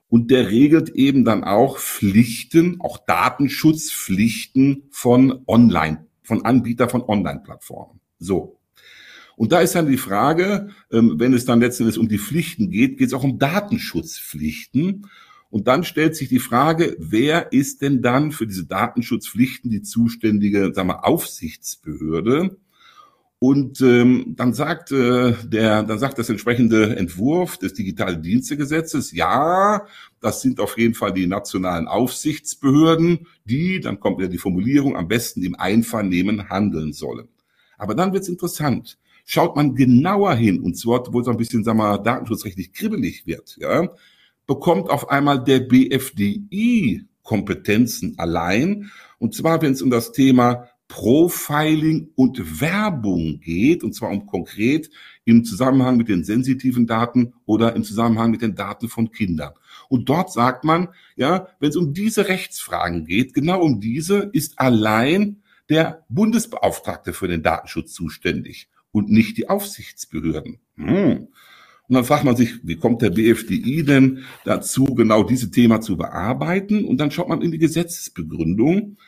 [0.09, 8.01] Und der regelt eben dann auch Pflichten, auch Datenschutzpflichten von Online, von Anbieter von Online-Plattformen.
[8.19, 8.59] So.
[9.37, 12.71] Und da ist dann die Frage, ähm, wenn es dann letzten Endes um die Pflichten
[12.71, 15.07] geht, geht es auch um Datenschutzpflichten.
[15.51, 20.73] Und dann stellt sich die Frage, wer ist denn dann für diese Datenschutzpflichten die zuständige,
[20.75, 22.57] sagen wir, Aufsichtsbehörde?
[23.41, 29.87] Und ähm, dann sagt äh, der, dann sagt das entsprechende Entwurf des Digitalen Dienstegesetzes, ja,
[30.21, 35.07] das sind auf jeden Fall die nationalen Aufsichtsbehörden, die, dann kommt ja die Formulierung, am
[35.07, 37.29] besten im Einvernehmen handeln sollen.
[37.77, 38.99] Aber dann wird's interessant.
[39.25, 43.57] Schaut man genauer hin, und zwar, wo es ein bisschen, sagen wir, datenschutzrechtlich kribbelig wird,
[43.61, 43.89] ja,
[44.49, 48.91] bekommt auf einmal der BFDI Kompetenzen allein.
[49.19, 54.91] Und zwar, wenn es um das Thema Profiling und Werbung geht, und zwar um konkret
[55.27, 59.53] im Zusammenhang mit den sensitiven Daten oder im Zusammenhang mit den Daten von Kindern.
[59.91, 64.59] Und dort sagt man, ja, wenn es um diese Rechtsfragen geht, genau um diese ist
[64.59, 70.59] allein der Bundesbeauftragte für den Datenschutz zuständig und nicht die Aufsichtsbehörden.
[70.77, 71.29] Hm.
[71.89, 75.97] Und dann fragt man sich, wie kommt der BFDI denn dazu, genau diese Thema zu
[75.97, 76.85] bearbeiten?
[76.85, 78.99] Und dann schaut man in die Gesetzesbegründung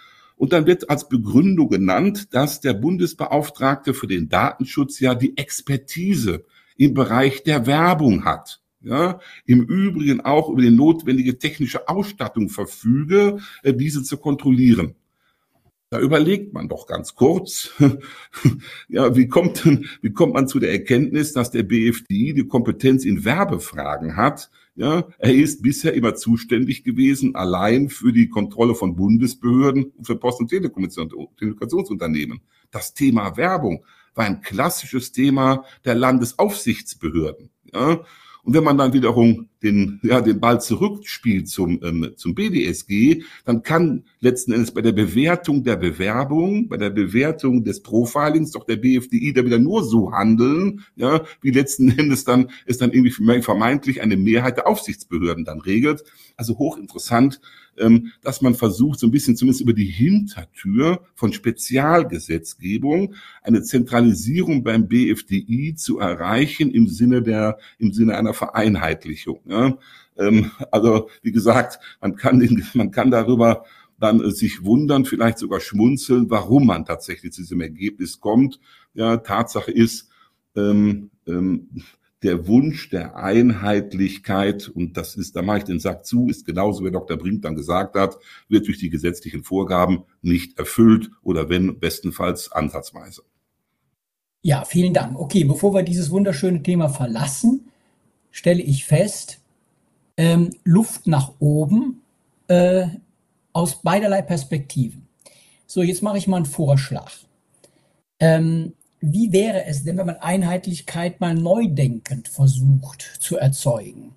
[0.40, 6.46] und dann wird als Begründung genannt, dass der Bundesbeauftragte für den Datenschutz ja die Expertise
[6.78, 8.62] im Bereich der Werbung hat.
[8.80, 14.94] Ja, im Übrigen auch über die notwendige technische Ausstattung verfüge, äh, diese zu kontrollieren.
[15.90, 17.74] Da überlegt man doch ganz kurz,
[18.88, 19.66] ja, wie kommt,
[20.00, 25.04] wie kommt man zu der Erkenntnis, dass der BFDI die Kompetenz in Werbefragen hat, ja,
[25.18, 30.40] er ist bisher immer zuständig gewesen, allein für die Kontrolle von Bundesbehörden und für Post-
[30.40, 32.40] und Telekommunikationsunternehmen.
[32.70, 37.50] Das Thema Werbung war ein klassisches Thema der Landesaufsichtsbehörden.
[37.74, 38.00] Ja.
[38.50, 43.62] Und wenn man dann wiederum den, ja, den Ball zurückspielt zum, ähm, zum BDSG, dann
[43.62, 48.74] kann letzten Endes bei der Bewertung der Bewerbung, bei der Bewertung des Profilings doch der
[48.74, 54.02] BFDI da wieder nur so handeln, ja, wie letzten Endes dann es dann irgendwie vermeintlich
[54.02, 56.02] eine Mehrheit der Aufsichtsbehörden dann regelt.
[56.36, 57.40] Also hochinteressant,
[58.22, 64.86] dass man versucht, so ein bisschen zumindest über die Hintertür von Spezialgesetzgebung eine Zentralisierung beim
[64.86, 69.40] BFDI zu erreichen im Sinne der, im Sinne einer Vereinheitlichung.
[70.20, 73.64] Ähm, also, wie gesagt, man kann, den, man kann darüber
[73.98, 78.60] dann äh, sich wundern, vielleicht sogar schmunzeln, warum man tatsächlich zu diesem Ergebnis kommt.
[78.94, 80.08] Ja, Tatsache ist,
[80.56, 81.68] ähm, ähm,
[82.22, 86.84] der Wunsch der Einheitlichkeit, und das ist, da mache ich den Sack zu, ist genauso,
[86.84, 87.16] wie Dr.
[87.16, 93.22] Brink dann gesagt hat, wird durch die gesetzlichen Vorgaben nicht erfüllt oder wenn bestenfalls ansatzweise.
[94.42, 95.18] Ja, vielen Dank.
[95.18, 97.68] Okay, bevor wir dieses wunderschöne Thema verlassen,
[98.30, 99.40] stelle ich fest,
[100.16, 102.02] ähm, Luft nach oben
[102.48, 102.86] äh,
[103.52, 105.08] aus beiderlei Perspektiven.
[105.66, 107.12] So, jetzt mache ich mal einen Vorschlag.
[108.18, 114.12] Ähm, wie wäre es denn, wenn man Einheitlichkeit mal neu denkend versucht zu erzeugen?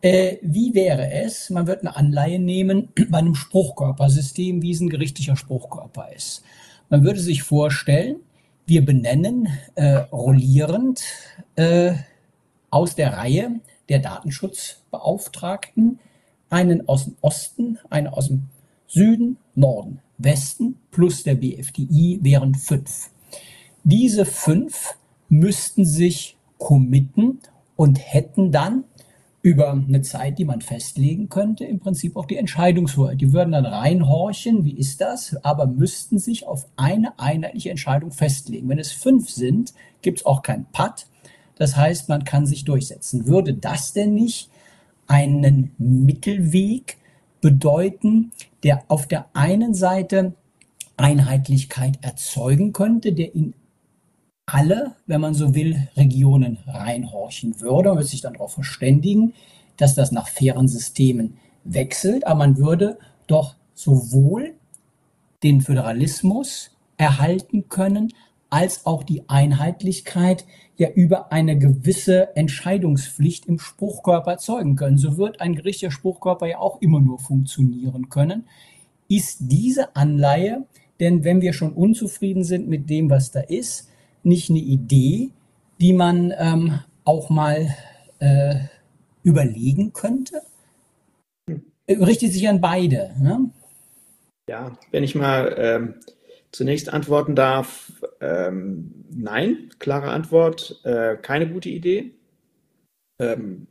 [0.00, 4.88] Äh, wie wäre es, man wird eine Anleihe nehmen bei einem Spruchkörpersystem, wie es ein
[4.88, 6.42] gerichtlicher Spruchkörper ist.
[6.88, 8.16] Man würde sich vorstellen,
[8.66, 11.02] wir benennen äh, rollierend
[11.56, 11.94] äh,
[12.70, 15.98] aus der Reihe der Datenschutzbeauftragten
[16.50, 18.44] einen aus dem Osten, einen aus dem
[18.86, 23.10] Süden, Norden, Westen plus der BFDI wären fünf.
[23.88, 24.96] Diese fünf
[25.28, 27.38] müssten sich committen
[27.76, 28.82] und hätten dann
[29.42, 33.20] über eine Zeit, die man festlegen könnte, im Prinzip auch die Entscheidungshoheit.
[33.20, 38.68] Die würden dann reinhorchen, wie ist das, aber müssten sich auf eine einheitliche Entscheidung festlegen.
[38.68, 39.72] Wenn es fünf sind,
[40.02, 41.06] gibt es auch kein Patt.
[41.54, 43.28] Das heißt, man kann sich durchsetzen.
[43.28, 44.50] Würde das denn nicht
[45.06, 46.96] einen Mittelweg
[47.40, 48.32] bedeuten,
[48.64, 50.34] der auf der einen Seite
[50.96, 53.54] Einheitlichkeit erzeugen könnte, der in
[54.46, 57.88] alle, wenn man so will, Regionen reinhorchen würde.
[57.88, 59.34] Man würde sich dann darauf verständigen,
[59.76, 64.54] dass das nach fairen Systemen wechselt, aber man würde doch sowohl
[65.42, 68.12] den Föderalismus erhalten können,
[68.48, 74.98] als auch die Einheitlichkeit ja über eine gewisse Entscheidungspflicht im Spruchkörper erzeugen können.
[74.98, 78.46] So wird ein gerichtlicher Spruchkörper ja auch immer nur funktionieren können.
[79.08, 80.64] Ist diese Anleihe,
[81.00, 83.88] denn wenn wir schon unzufrieden sind mit dem, was da ist,
[84.26, 85.30] nicht eine Idee,
[85.80, 87.74] die man ähm, auch mal
[88.18, 88.56] äh,
[89.22, 90.42] überlegen könnte?
[91.88, 93.14] Richtet sich an beide.
[93.20, 93.50] Ne?
[94.50, 95.94] Ja, wenn ich mal ähm,
[96.50, 102.12] zunächst antworten darf, ähm, nein, klare Antwort, äh, keine gute Idee.
[103.20, 103.68] Ähm,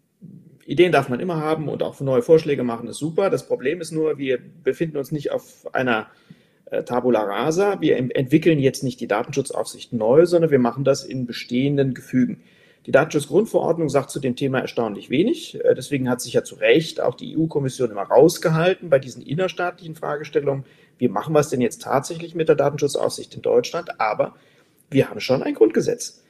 [0.66, 3.30] Ideen darf man immer haben und auch neue Vorschläge machen ist super.
[3.30, 6.08] Das Problem ist nur, wir befinden uns nicht auf einer
[6.86, 7.80] Tabula rasa.
[7.82, 12.42] Wir entwickeln jetzt nicht die Datenschutzaufsicht neu, sondern wir machen das in bestehenden Gefügen.
[12.86, 15.60] Die Datenschutzgrundverordnung sagt zu dem Thema erstaunlich wenig.
[15.64, 19.96] Äh, deswegen hat sich ja zu Recht auch die EU-Kommission immer rausgehalten bei diesen innerstaatlichen
[19.96, 20.66] Fragestellungen.
[20.98, 24.00] Wie machen wir es denn jetzt tatsächlich mit der Datenschutzaufsicht in Deutschland?
[24.00, 24.36] Aber
[24.92, 26.24] wir haben schon ein Grundgesetz.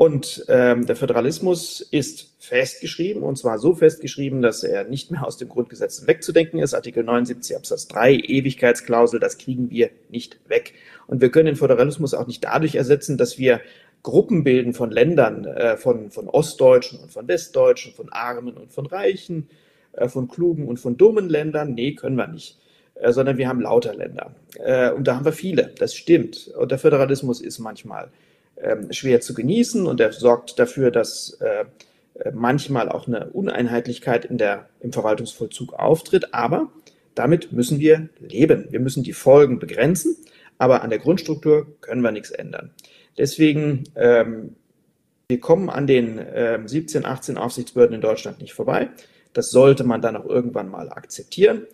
[0.00, 5.36] Und ähm, der Föderalismus ist festgeschrieben, und zwar so festgeschrieben, dass er nicht mehr aus
[5.36, 6.72] dem Grundgesetz wegzudenken ist.
[6.72, 10.72] Artikel 79 Absatz 3, Ewigkeitsklausel, das kriegen wir nicht weg.
[11.06, 13.60] Und wir können den Föderalismus auch nicht dadurch ersetzen, dass wir
[14.02, 18.86] Gruppen bilden von Ländern, äh, von, von Ostdeutschen und von Westdeutschen, von Armen und von
[18.86, 19.50] Reichen,
[19.92, 21.74] äh, von klugen und von dummen Ländern.
[21.74, 22.58] Nee, können wir nicht.
[22.94, 24.34] Äh, sondern wir haben lauter Länder.
[24.64, 26.50] Äh, und da haben wir viele, das stimmt.
[26.56, 28.08] Und der Föderalismus ist manchmal
[28.62, 31.64] ähm, schwer zu genießen und er sorgt dafür, dass äh,
[32.32, 36.34] manchmal auch eine Uneinheitlichkeit in der, im Verwaltungsvollzug auftritt.
[36.34, 36.70] Aber
[37.14, 38.66] damit müssen wir leben.
[38.70, 40.16] Wir müssen die Folgen begrenzen,
[40.58, 42.70] aber an der Grundstruktur können wir nichts ändern.
[43.16, 44.56] Deswegen, ähm,
[45.28, 48.88] wir kommen an den äh, 17, 18 Aufsichtsbehörden in Deutschland nicht vorbei.
[49.32, 51.66] Das sollte man dann auch irgendwann mal akzeptieren.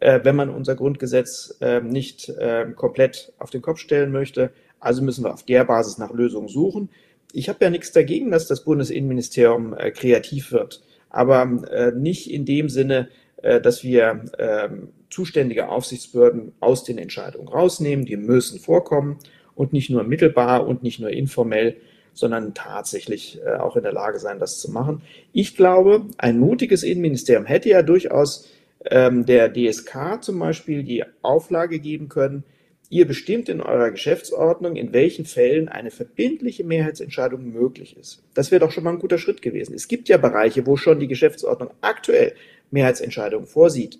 [0.00, 2.32] Äh, wenn man unser Grundgesetz äh, nicht
[2.76, 4.50] komplett auf den Kopf stellen möchte.
[4.82, 6.90] Also müssen wir auf der Basis nach Lösungen suchen.
[7.32, 12.44] Ich habe ja nichts dagegen, dass das Bundesinnenministerium äh, kreativ wird, aber äh, nicht in
[12.44, 13.08] dem Sinne,
[13.42, 18.04] dass wir ähm, zuständige Aufsichtsbehörden aus den Entscheidungen rausnehmen.
[18.04, 19.18] Die müssen vorkommen
[19.56, 21.76] und nicht nur mittelbar und nicht nur informell,
[22.14, 25.02] sondern tatsächlich äh, auch in der Lage sein, das zu machen.
[25.32, 28.48] Ich glaube, ein mutiges Innenministerium hätte ja durchaus
[28.86, 32.44] ähm, der DSK zum Beispiel die Auflage geben können,
[32.92, 38.22] ihr bestimmt in eurer Geschäftsordnung, in welchen Fällen eine verbindliche Mehrheitsentscheidung möglich ist.
[38.34, 39.74] Das wäre doch schon mal ein guter Schritt gewesen.
[39.74, 42.34] Es gibt ja Bereiche, wo schon die Geschäftsordnung aktuell
[42.70, 43.98] Mehrheitsentscheidungen vorsieht.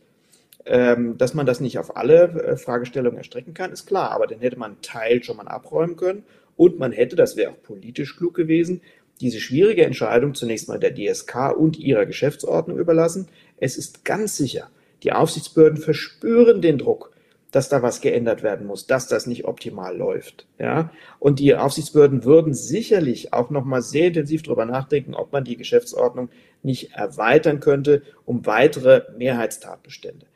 [0.67, 4.41] Ähm, dass man das nicht auf alle äh, Fragestellungen erstrecken kann, ist klar, aber dann
[4.41, 6.23] hätte man einen Teil schon mal abräumen können
[6.57, 8.83] und man hätte, das wäre auch politisch klug gewesen,
[9.21, 13.27] diese schwierige Entscheidung zunächst mal der DSK und ihrer Geschäftsordnung überlassen.
[13.57, 14.71] Es ist ganz sicher,
[15.03, 17.12] die Aufsichtsbehörden verspüren den Druck,
[17.53, 20.47] dass da was geändert werden muss, dass das nicht optimal läuft.
[20.59, 20.91] Ja?
[21.21, 25.57] Und die Aufsichtsbehörden würden sicherlich auch noch mal sehr intensiv darüber nachdenken, ob man die
[25.57, 26.31] Geschäftsordnung
[26.63, 30.27] nicht erweitern könnte um weitere Mehrheitstatbestände.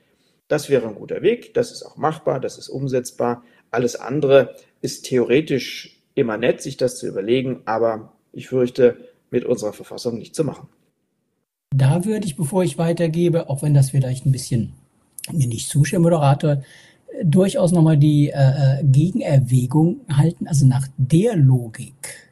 [0.46, 3.42] Das wäre ein guter Weg, das ist auch machbar, das ist umsetzbar.
[3.70, 8.98] Alles andere ist theoretisch immer nett, sich das zu überlegen, aber ich fürchte,
[9.30, 10.68] mit unserer Verfassung nicht zu machen.
[11.74, 14.74] Da würde ich, bevor ich weitergebe, auch wenn das vielleicht ein bisschen
[15.32, 16.62] mir nicht zustimmt, Moderator,
[17.24, 20.46] durchaus nochmal die äh, äh, Gegenerwägung halten.
[20.46, 22.30] Also nach der Logik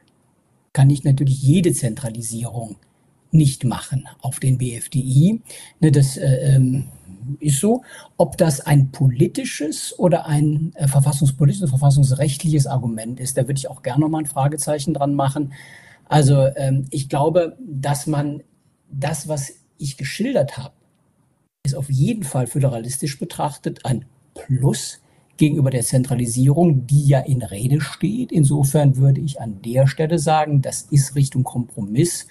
[0.73, 2.75] kann ich natürlich jede Zentralisierung
[3.31, 5.41] nicht machen auf den BFDI.
[5.79, 6.85] Ne, das äh, ähm,
[7.39, 7.83] ist so.
[8.17, 13.83] Ob das ein politisches oder ein äh, verfassungspolitisches, verfassungsrechtliches Argument ist, da würde ich auch
[13.83, 15.53] gerne nochmal ein Fragezeichen dran machen.
[16.07, 18.43] Also ähm, ich glaube, dass man
[18.91, 20.73] das, was ich geschildert habe,
[21.65, 25.01] ist auf jeden Fall föderalistisch betrachtet ein Plus
[25.37, 28.31] gegenüber der Zentralisierung, die ja in Rede steht.
[28.31, 32.27] Insofern würde ich an der Stelle sagen, das ist Richtung Kompromiss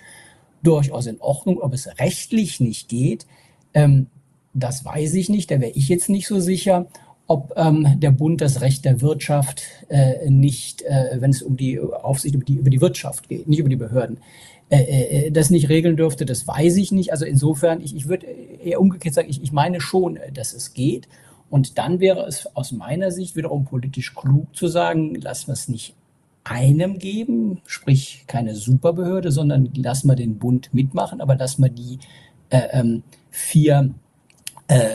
[0.63, 1.59] durchaus in Ordnung.
[1.61, 3.27] Ob es rechtlich nicht geht,
[3.75, 4.07] ähm,
[4.55, 6.87] das weiß ich nicht, da wäre ich jetzt nicht so sicher,
[7.27, 11.81] ob ähm, der Bund das Recht der Wirtschaft äh, nicht, äh, wenn es um die
[11.81, 14.19] Aufsicht über die, über die Wirtschaft geht, nicht über die Behörden,
[14.71, 17.13] äh, äh, das nicht regeln dürfte, das weiß ich nicht.
[17.13, 21.09] Also insofern, ich, ich würde eher umgekehrt sagen, ich, ich meine schon, dass es geht.
[21.55, 25.69] Und dann wäre es aus meiner Sicht wiederum politisch klug zu sagen, lassen wir es
[25.69, 25.95] nicht
[26.43, 32.01] einem geben, sprich keine Superbehörde, sondern lassen wir den Bund mitmachen, aber lassen wir die
[32.51, 33.95] äh, ähm, vier
[34.67, 34.89] äh,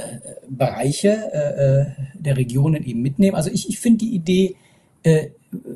[0.49, 1.85] Bereiche äh, äh,
[2.15, 3.37] der Regionen eben mitnehmen.
[3.37, 4.57] Also ich, ich finde die Idee
[5.03, 5.29] äh,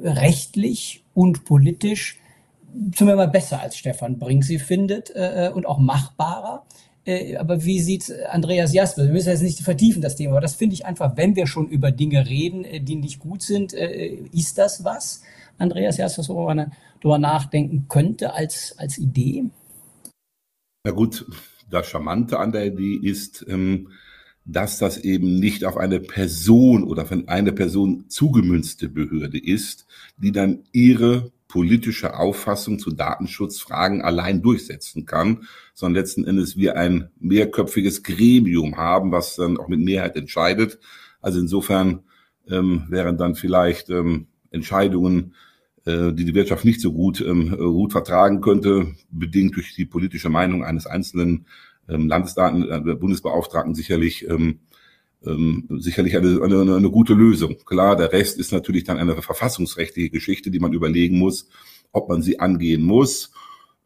[0.03, 2.19] rechtlich und politisch
[2.93, 6.65] zumindest mal besser als Stefan Brink sie findet äh, und auch machbarer.
[7.05, 9.03] Äh, aber wie sieht Andreas Jasper?
[9.03, 11.67] Wir müssen jetzt nicht vertiefen das Thema, aber das finde ich einfach, wenn wir schon
[11.67, 15.21] über Dinge reden, äh, die nicht gut sind, äh, ist das was,
[15.57, 19.45] Andreas Jasper, wo man darüber nachdenken könnte als, als Idee?
[20.85, 21.25] Na gut,
[21.69, 23.89] das Charmante an der Idee ist, ähm,
[24.45, 29.85] dass das eben nicht auf eine Person oder von einer Person zugemünzte Behörde ist,
[30.17, 37.09] die dann ihre politische Auffassung zu Datenschutzfragen allein durchsetzen kann, sondern letzten Endes wir ein
[37.19, 40.79] mehrköpfiges Gremium haben, was dann auch mit Mehrheit entscheidet.
[41.21, 42.03] Also insofern
[42.49, 45.33] ähm, wären dann vielleicht ähm, Entscheidungen,
[45.85, 50.29] äh, die die Wirtschaft nicht so gut, ähm, gut vertragen könnte, bedingt durch die politische
[50.29, 51.45] Meinung eines einzelnen
[51.89, 54.59] ähm, Landesdaten, äh, Bundesbeauftragten sicherlich ähm,
[55.25, 57.57] ähm, sicherlich eine, eine, eine gute Lösung.
[57.65, 61.47] Klar, der Rest ist natürlich dann eine verfassungsrechtliche Geschichte, die man überlegen muss,
[61.91, 63.31] ob man sie angehen muss.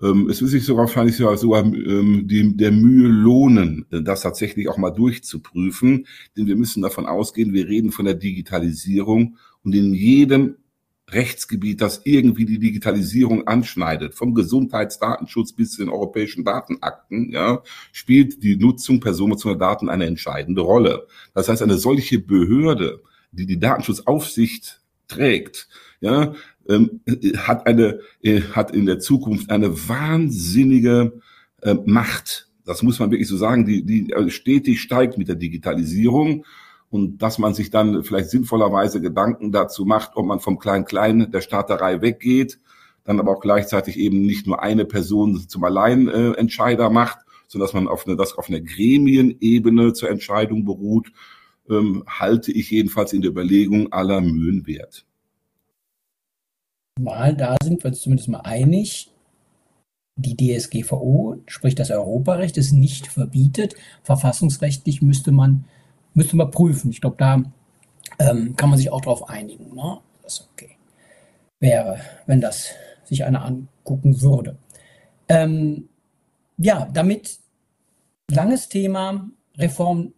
[0.02, 4.78] Ähm, es wird sich sogar wahrscheinlich sogar ähm, die, der Mühe lohnen, das tatsächlich auch
[4.78, 10.56] mal durchzuprüfen, denn wir müssen davon ausgehen, wir reden von der Digitalisierung und in jedem
[11.10, 18.44] Rechtsgebiet, das irgendwie die Digitalisierung anschneidet, vom Gesundheitsdatenschutz bis zu den europäischen Datenakten, ja, spielt
[18.44, 21.08] die Nutzung personenbezogener Daten eine entscheidende Rolle.
[21.34, 25.70] Das heißt, eine solche Behörde, die die Datenschutzaufsicht trägt,
[26.02, 26.34] ja,
[26.70, 27.02] ähm,
[27.38, 31.20] hat eine, äh, hat in der Zukunft eine wahnsinnige
[31.62, 32.50] äh, Macht.
[32.66, 36.46] Das muss man wirklich so sagen, die, die stetig steigt mit der Digitalisierung
[36.90, 41.42] und dass man sich dann vielleicht sinnvollerweise Gedanken dazu macht, ob man vom Klein-Klein der
[41.42, 42.60] Staaterei weggeht,
[43.04, 47.88] dann aber auch gleichzeitig eben nicht nur eine Person zum Alleinentscheider macht, sondern dass man
[47.88, 51.12] auf eine, das auf einer Gremienebene zur Entscheidung beruht,
[51.70, 55.07] ähm, halte ich jedenfalls in der Überlegung aller Mühen wert.
[57.00, 59.12] Mal da sind wir uns zumindest mal einig.
[60.20, 63.76] Die DSGVO, sprich das Europarecht, es nicht verbietet.
[64.04, 65.66] Verfassungsrechtlich müsste man
[66.16, 66.90] müsste man prüfen.
[66.90, 67.44] Ich glaube, da
[68.18, 69.76] ähm, kann man sich auch darauf einigen.
[69.76, 70.00] Ne?
[70.24, 70.78] Das okay
[71.60, 72.74] wäre, wenn das
[73.04, 74.58] sich einer angucken würde.
[75.30, 75.90] Ähm,
[76.58, 77.40] ja, damit
[78.30, 80.14] langes Thema, Reform,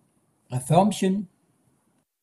[0.52, 1.28] Reformchen,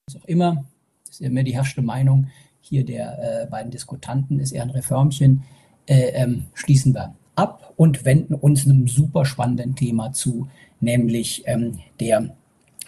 [0.06, 0.64] was auch immer,
[1.08, 2.28] ist ja mehr die herrschende Meinung
[2.66, 5.44] hier der äh, beiden Diskutanten, ist eher ein Reformchen,
[5.86, 10.48] äh, ähm, schließen wir ab und wenden uns einem super spannenden Thema zu,
[10.80, 12.34] nämlich ähm, der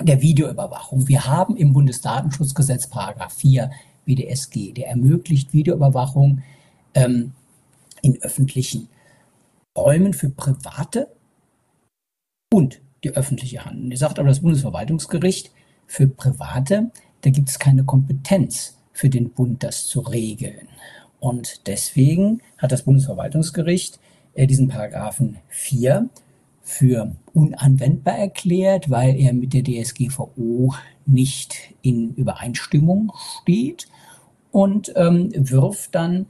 [0.01, 1.09] der Videoüberwachung.
[1.09, 3.70] Wir haben im Bundesdatenschutzgesetz Paragraph 4
[4.05, 6.43] BDSG, der ermöglicht Videoüberwachung
[6.95, 7.33] ähm,
[8.03, 8.89] in öffentlichen
[9.76, 11.09] Räumen für Private
[12.53, 13.85] und die öffentliche Hand.
[13.85, 15.51] Und er sagt aber das Bundesverwaltungsgericht,
[15.87, 16.91] für Private,
[17.22, 20.67] da gibt es keine Kompetenz für den Bund, das zu regeln.
[21.21, 24.01] Und deswegen hat das Bundesverwaltungsgericht
[24.35, 26.09] äh, diesen Paragraphen 4
[26.63, 30.75] für unanwendbar erklärt, weil er mit der DSGVO
[31.07, 33.87] nicht in Übereinstimmung steht
[34.51, 36.27] und ähm, wirft dann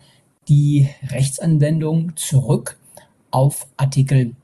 [0.49, 2.79] die Rechtsanwendung zurück
[3.31, 4.35] auf Artikel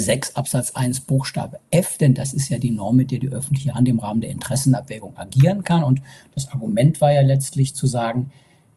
[0.00, 3.74] 6 Absatz 1 Buchstabe F, denn das ist ja die Norm, mit der die öffentliche
[3.74, 5.84] Hand im Rahmen der Interessenabwägung agieren kann.
[5.84, 6.02] Und
[6.34, 8.30] das Argument war ja letztlich zu sagen,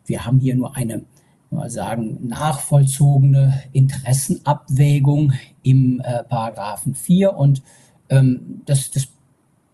[0.06, 1.04] wir haben hier nur eine
[1.50, 7.62] mal sagen, nachvollzogene Interessenabwägung im äh, Paragraphen 4 und
[8.10, 9.08] ähm, das, das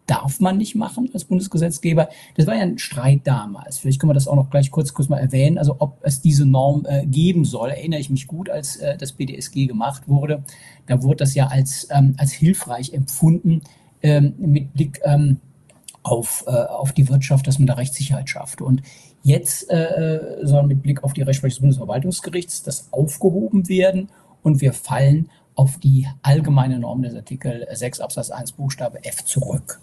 [0.06, 2.10] darf man nicht machen als Bundesgesetzgeber.
[2.36, 3.78] Das war ja ein Streit damals.
[3.78, 5.58] Vielleicht können wir das auch noch gleich kurz, kurz mal erwähnen.
[5.58, 9.14] Also ob es diese Norm äh, geben soll, erinnere ich mich gut, als äh, das
[9.14, 10.43] BDSG gemacht wurde.
[10.88, 13.62] Da wurde das ja als, ähm, als hilfreich empfunden
[14.01, 15.38] ähm, mit Blick ähm,
[16.04, 18.62] auf, äh, auf die Wirtschaft, dass man da Rechtssicherheit schafft.
[18.62, 18.82] Und
[19.24, 24.10] Jetzt äh, soll mit Blick auf die Rechtsprechung des Bundesverwaltungsgerichts das aufgehoben werden
[24.41, 29.80] und wir fallen auf die allgemeine Norm des Artikel 6 Absatz 1 Buchstabe F zurück.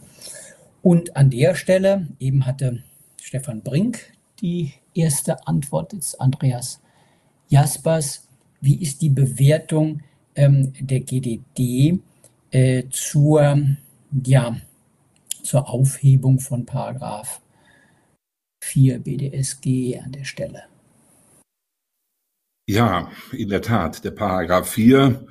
[0.82, 2.82] Und an der Stelle, eben hatte
[3.20, 6.80] Stefan Brink die erste Antwort des Andreas
[7.48, 8.28] Jaspers.
[8.60, 10.02] Wie ist die Bewertung
[10.34, 12.00] ähm, der GDD
[12.50, 13.60] äh, zur,
[14.24, 14.56] ja,
[15.42, 17.40] zur Aufhebung von Paragraph
[18.62, 20.64] 4 BDSG an der Stelle.
[22.68, 24.04] Ja, in der Tat.
[24.04, 25.26] Der Paragraph 4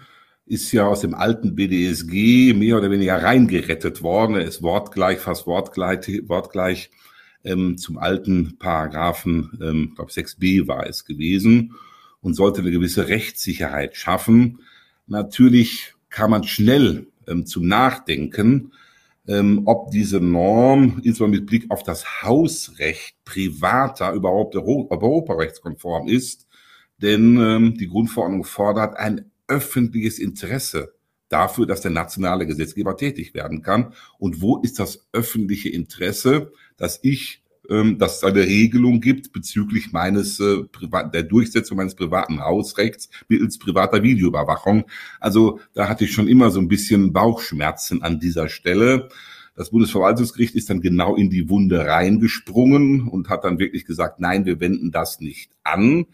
[0.50, 4.36] ist ja aus dem alten BDSG mehr oder weniger reingerettet worden.
[4.36, 6.90] Er ist wortgleich, fast wortgleich, wortgleich
[7.44, 11.76] ähm, zum alten Paragraphen, ähm, glaube 6b war es gewesen
[12.22, 14.60] und sollte eine gewisse Rechtssicherheit schaffen.
[15.08, 18.72] Natürlich kann man schnell ähm, zum Nachdenken
[19.30, 26.48] ähm, ob diese Norm, insbesondere mit Blick auf das Hausrecht privater, überhaupt europarechtskonform ist.
[27.02, 30.94] Denn ähm, die Grundverordnung fordert ein öffentliches Interesse
[31.28, 33.94] dafür, dass der nationale Gesetzgeber tätig werden kann.
[34.18, 39.92] Und wo ist das öffentliche Interesse, dass ich ähm, dass es eine Regelung gibt bezüglich
[39.92, 40.64] meines äh,
[41.14, 44.86] der Durchsetzung meines privaten Hausrechts mittels privater Videoüberwachung.
[45.20, 49.10] Also da hatte ich schon immer so ein bisschen Bauchschmerzen an dieser Stelle.
[49.56, 54.46] Das Bundesverwaltungsgericht ist dann genau in die Wunde reingesprungen und hat dann wirklich gesagt, nein,
[54.46, 56.08] wir wenden das nicht an.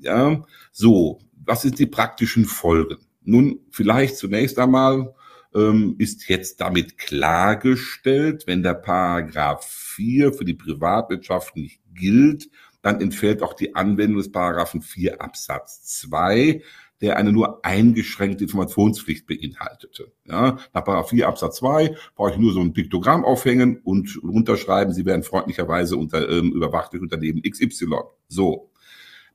[0.00, 2.98] Ja, so, was sind die praktischen Folgen?
[3.22, 5.14] Nun, vielleicht zunächst einmal
[5.54, 12.48] ähm, ist jetzt damit klargestellt, wenn der Paragraph 4 für die Privatwirtschaft nicht gilt,
[12.82, 16.62] dann entfällt auch die Anwendung des Paragraphen 4 Absatz 2,
[17.00, 20.12] der eine nur eingeschränkte Informationspflicht beinhaltete.
[20.24, 24.92] Ja, nach Paragraph 4 Absatz 2 brauche ich nur so ein Piktogramm aufhängen und runterschreiben,
[24.92, 27.94] Sie werden freundlicherweise unter, ähm, überwacht durch Unternehmen XY.
[28.28, 28.70] So.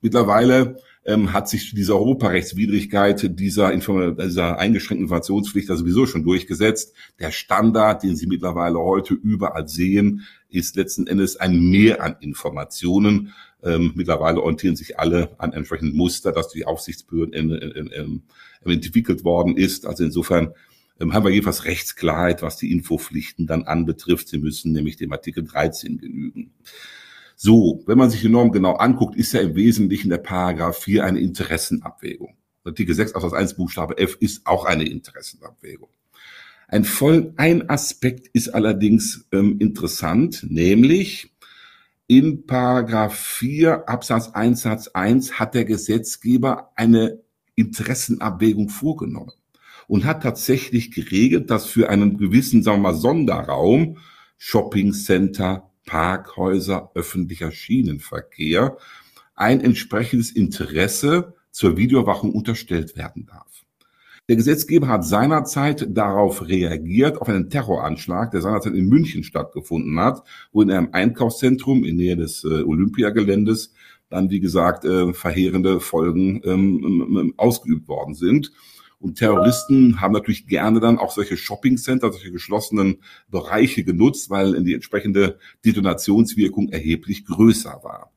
[0.01, 6.93] Mittlerweile ähm, hat sich diese Europarechtswidrigkeit dieser, dieser eingeschränkten Informationspflicht da sowieso schon durchgesetzt.
[7.19, 13.33] Der Standard, den Sie mittlerweile heute überall sehen, ist letzten Endes ein Mehr an Informationen.
[13.63, 18.23] Ähm, mittlerweile orientieren sich alle an entsprechenden Muster, das die Aufsichtsbehörden in, in, in,
[18.65, 19.85] entwickelt worden ist.
[19.85, 20.53] Also insofern
[20.99, 24.29] ähm, haben wir jedenfalls Rechtsklarheit, was die Infopflichten dann anbetrifft.
[24.29, 26.51] Sie müssen nämlich dem Artikel 13 genügen.
[27.35, 31.05] So, wenn man sich die Norm genau anguckt, ist ja im Wesentlichen der Paragraph 4
[31.05, 32.35] eine Interessenabwägung.
[32.63, 35.89] Artikel 6 Absatz 1 Buchstabe F ist auch eine Interessenabwägung.
[36.67, 41.33] Ein, voll, ein Aspekt ist allerdings ähm, interessant, nämlich
[42.07, 47.21] in Paragraph 4 Absatz 1 Satz 1 hat der Gesetzgeber eine
[47.55, 49.33] Interessenabwägung vorgenommen
[49.87, 53.97] und hat tatsächlich geregelt, dass für einen gewissen, sagen wir mal, Sonderraum,
[54.37, 58.77] Shopping Center, Parkhäuser, öffentlicher Schienenverkehr
[59.35, 63.63] ein entsprechendes Interesse zur Videoüberwachung unterstellt werden darf.
[64.29, 70.23] Der Gesetzgeber hat seinerzeit darauf reagiert, auf einen Terroranschlag, der seinerzeit in München stattgefunden hat,
[70.53, 73.73] wo in einem Einkaufszentrum in Nähe des äh, Olympiageländes
[74.09, 78.51] dann, wie gesagt, äh, verheerende Folgen ähm, ähm, ähm ausgeübt worden sind.
[79.03, 84.73] Und Terroristen haben natürlich gerne dann auch solche Shoppingcenter, solche geschlossenen Bereiche genutzt, weil die
[84.73, 88.13] entsprechende Detonationswirkung erheblich größer war.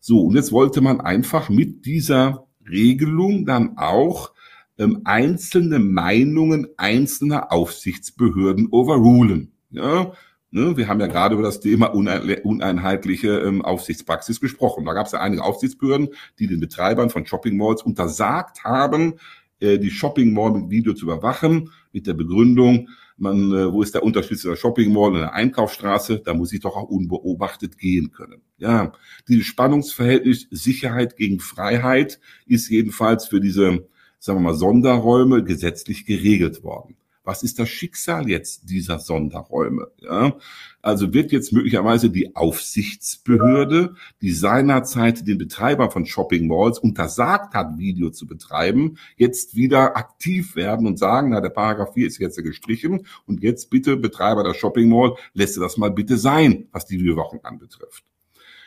[0.00, 4.32] So, und jetzt wollte man einfach mit dieser Regelung dann auch
[4.76, 9.52] ähm, einzelne Meinungen einzelner Aufsichtsbehörden overrulen.
[9.70, 10.14] Ja,
[10.50, 14.84] ne, wir haben ja gerade über das Thema uneinheitliche ähm, Aufsichtspraxis gesprochen.
[14.84, 16.08] Da gab es ja einige Aufsichtsbehörden,
[16.40, 19.14] die den Betreibern von Shopping Malls untersagt haben,
[19.60, 23.94] äh, die Shopping Mall mit Video zu überwachen, mit der Begründung, man, äh, wo ist
[23.94, 26.20] der Unterschied zwischen der Shopping Mall und der Einkaufsstraße?
[26.24, 28.42] Da muss ich doch auch unbeobachtet gehen können.
[28.58, 28.92] Ja,
[29.28, 33.86] dieses Spannungsverhältnis Sicherheit gegen Freiheit ist jedenfalls für diese,
[34.18, 39.88] sagen wir mal, Sonderräume gesetzlich geregelt worden was ist das Schicksal jetzt dieser Sonderräume?
[40.00, 40.36] Ja?
[40.82, 47.78] Also wird jetzt möglicherweise die Aufsichtsbehörde, die seinerzeit den Betreiber von Shopping Malls untersagt hat,
[47.78, 52.42] Video zu betreiben, jetzt wieder aktiv werden und sagen, na, der Paragraph 4 ist jetzt
[52.42, 57.00] gestrichen und jetzt bitte Betreiber der Shopping Mall, lässt das mal bitte sein, was die
[57.00, 58.04] Videoüberwachung anbetrifft.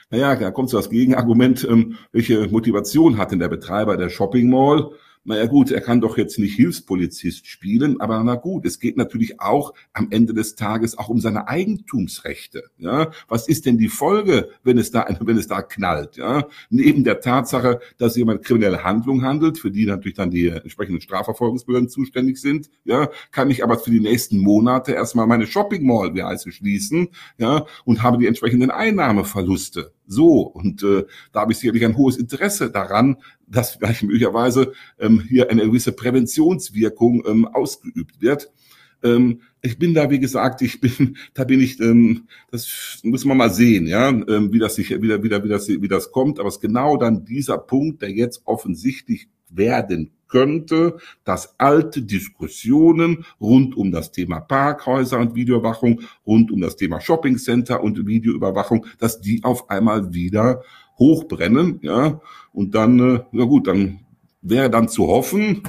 [0.09, 4.49] Naja, da kommt so das Gegenargument, ähm, welche Motivation hat denn der Betreiber der Shopping
[4.49, 4.91] Mall?
[5.27, 9.41] Naja gut, er kann doch jetzt nicht Hilfspolizist spielen, aber na gut, es geht natürlich
[9.41, 12.63] auch am Ende des Tages auch um seine Eigentumsrechte.
[12.77, 16.15] Ja, was ist denn die Folge, wenn es da, wenn es da knallt?
[16.15, 21.01] Ja, neben der Tatsache, dass jemand kriminelle Handlung handelt, für die natürlich dann die entsprechenden
[21.01, 26.15] Strafverfolgungsbehörden zuständig sind, ja, kann ich aber für die nächsten Monate erstmal meine Shopping Mall,
[26.15, 29.91] wie heißt es, schließen, ja, und habe die entsprechenden Einnahmeverluste.
[30.07, 35.21] So, und äh, da habe ich sicherlich ein hohes Interesse daran, dass vielleicht möglicherweise ähm,
[35.21, 38.51] hier eine gewisse Präventionswirkung ähm, ausgeübt wird.
[39.03, 43.37] Ähm, ich bin da, wie gesagt, ich bin, da bin ich, ähm, das muss man
[43.37, 46.39] mal sehen, ja, ähm, wie das sich, wieder, wieder, wie das, wie das kommt.
[46.39, 53.25] Aber es ist genau dann dieser Punkt, der jetzt offensichtlich werden könnte, dass alte Diskussionen
[53.39, 59.21] rund um das Thema Parkhäuser und Videoüberwachung, rund um das Thema Shoppingcenter und Videoüberwachung, dass
[59.21, 60.63] die auf einmal wieder
[60.99, 62.21] hochbrennen, ja,
[62.53, 63.99] und dann, äh, na gut, dann
[64.41, 65.61] wäre dann zu hoffen,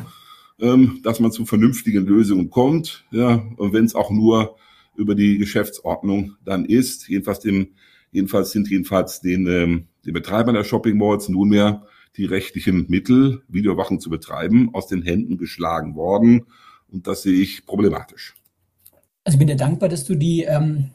[0.61, 4.57] ähm, dass man zu vernünftigen Lösungen kommt, ja, und wenn es auch nur
[4.97, 7.69] über die Geschäftsordnung dann ist, jedenfalls dem,
[8.11, 11.87] jedenfalls sind jedenfalls den, ähm, den Betreibern der Shopping Malls nunmehr
[12.19, 16.47] die rechtlichen Mittel, Videowachen zu betreiben, aus den Händen geschlagen worden.
[16.91, 18.35] Und das sehe ich problematisch.
[19.25, 20.91] Also ich bin dir dankbar, dass du die ähm,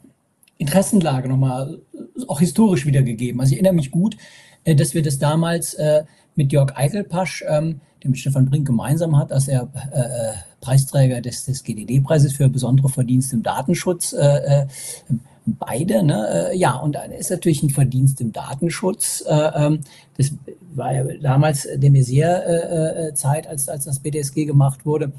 [0.58, 1.80] Interessenlage nochmal
[2.28, 3.40] auch historisch wiedergegeben.
[3.40, 4.16] Also ich erinnere mich gut,
[4.64, 6.04] äh, dass wir das damals äh,
[6.34, 11.20] mit Jörg Eichelpasch, ähm, der mit Stefan Brink gemeinsam hat, als er äh, äh Preisträger
[11.20, 14.66] des, des GDD-Preises für besondere Verdienste im Datenschutz, äh, äh,
[15.46, 16.50] beide, ne?
[16.52, 19.24] Äh, ja, und dann ist natürlich ein Verdienst im Datenschutz.
[19.26, 19.80] Äh, ähm,
[20.16, 20.32] das
[20.74, 25.12] war ja damals der Messier-Zeit, als, als das BDSG gemacht wurde.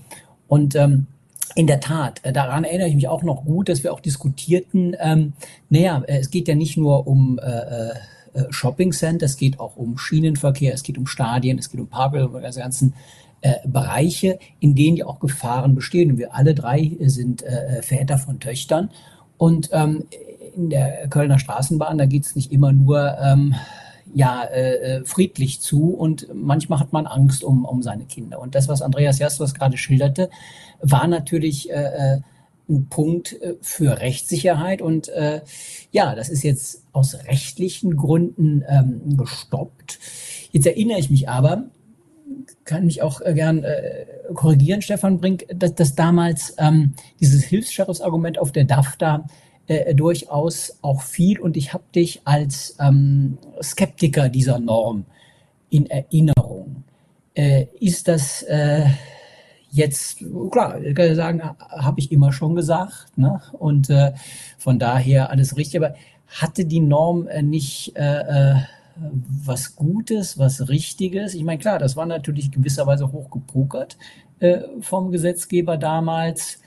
[0.47, 1.07] Und ähm,
[1.55, 5.33] in der Tat, daran erinnere ich mich auch noch gut, dass wir auch diskutierten, ähm,
[5.69, 7.91] naja, es geht ja nicht nur um äh,
[8.35, 11.87] äh, Shopping Center, es geht auch um Schienenverkehr, es geht um Stadien, es geht um
[11.87, 12.93] Parkplätze, also ganzen
[13.41, 16.11] äh, Bereiche, in denen ja auch Gefahren bestehen.
[16.11, 18.89] Und wir alle drei sind äh, Väter von Töchtern.
[19.37, 20.05] Und ähm,
[20.55, 23.55] in der Kölner Straßenbahn, da geht es nicht immer nur ähm,
[24.13, 28.39] ja, äh, äh, friedlich zu und manchmal hat man Angst um, um seine Kinder.
[28.39, 30.29] Und das, was Andreas Jastros gerade schilderte,
[30.79, 32.21] war natürlich äh,
[32.69, 34.81] ein Punkt äh, für Rechtssicherheit.
[34.81, 35.41] Und äh,
[35.91, 39.99] ja, das ist jetzt aus rechtlichen Gründen ähm, gestoppt.
[40.51, 41.65] Jetzt erinnere ich mich aber,
[42.63, 48.39] kann mich auch äh, gern äh, korrigieren, Stefan Brink, dass, dass damals ähm, dieses Hilfs-Sheriffs-Argument
[48.39, 49.25] auf der DAFTA
[49.67, 55.05] äh, durchaus auch viel und ich habe dich als ähm, Skeptiker dieser Norm
[55.69, 56.83] in Erinnerung.
[57.33, 58.85] Äh, ist das äh,
[59.75, 63.17] Jetzt, klar, ich kann sagen, habe ich immer schon gesagt.
[63.17, 63.41] Ne?
[63.51, 64.13] Und äh,
[64.57, 65.83] von daher alles richtig.
[65.83, 65.95] Aber
[66.27, 68.55] hatte die Norm äh, nicht äh, äh,
[68.95, 71.33] was Gutes, was Richtiges?
[71.33, 73.97] Ich meine, klar, das war natürlich gewisserweise hochgepokert
[74.39, 76.59] äh, vom Gesetzgeber damals.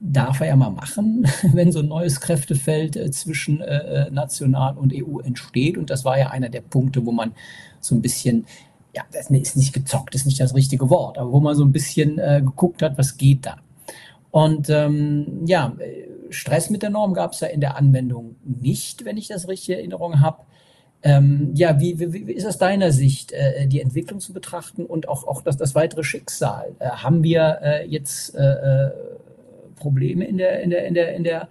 [0.00, 4.92] Darf er ja mal machen, wenn so ein neues Kräftefeld äh, zwischen äh, National und
[4.94, 5.76] EU entsteht.
[5.76, 7.32] Und das war ja einer der Punkte, wo man
[7.80, 8.46] so ein bisschen
[8.94, 11.72] ja, das ist nicht gezockt, ist nicht das richtige Wort, aber wo man so ein
[11.72, 13.58] bisschen äh, geguckt hat, was geht da.
[14.30, 15.74] Und ähm, ja,
[16.30, 19.70] Stress mit der Norm gab es ja in der Anwendung nicht, wenn ich das richtig
[19.70, 20.42] in Erinnerung habe.
[21.02, 25.08] Ähm, ja, wie, wie, wie, ist aus deiner Sicht, äh, die Entwicklung zu betrachten und
[25.08, 26.74] auch, auch das, das weitere Schicksal?
[26.80, 28.90] Äh, haben wir äh, jetzt äh, äh,
[29.76, 31.48] Probleme in der, in, der, in, der, in der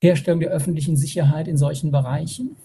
[0.00, 2.56] Herstellung der öffentlichen Sicherheit in solchen Bereichen?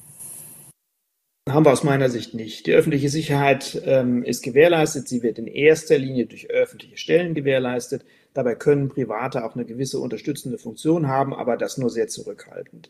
[1.54, 2.68] haben wir aus meiner Sicht nicht.
[2.68, 5.08] Die öffentliche Sicherheit ähm, ist gewährleistet.
[5.08, 8.06] Sie wird in erster Linie durch öffentliche Stellen gewährleistet.
[8.34, 12.90] Dabei können Private auch eine gewisse unterstützende Funktion haben, aber das nur sehr zurückhaltend.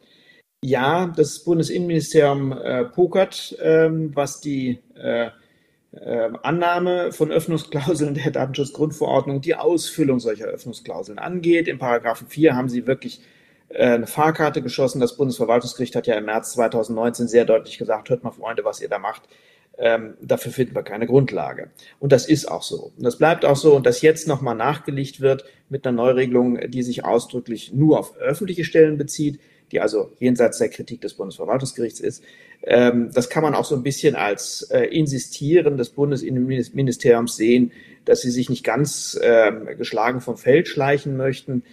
[0.61, 5.29] Ja, das Bundesinnenministerium äh, pokert, ähm, was die äh,
[5.93, 11.69] äh, Annahme von Öffnungsklauseln der Datenschutzgrundverordnung, die Ausfüllung solcher Öffnungsklauseln angeht.
[11.69, 13.21] Im Paragraphen 4 haben sie wirklich
[13.69, 14.99] äh, eine Fahrkarte geschossen.
[14.99, 18.89] Das Bundesverwaltungsgericht hat ja im März 2019 sehr deutlich gesagt, hört mal Freunde, was ihr
[18.89, 19.23] da macht.
[19.77, 21.69] Ähm, dafür finden wir keine Grundlage.
[21.99, 22.91] Und das ist auch so.
[22.97, 23.75] Und das bleibt auch so.
[23.75, 28.65] Und dass jetzt nochmal nachgelegt wird mit einer Neuregelung, die sich ausdrücklich nur auf öffentliche
[28.65, 29.39] Stellen bezieht,
[29.71, 32.23] die also jenseits der Kritik des Bundesverwaltungsgerichts ist,
[32.63, 37.71] ähm, das kann man auch so ein bisschen als äh, Insistieren des Bundesinnenministeriums sehen,
[38.05, 41.63] dass sie sich nicht ganz äh, geschlagen vom Feld schleichen möchten.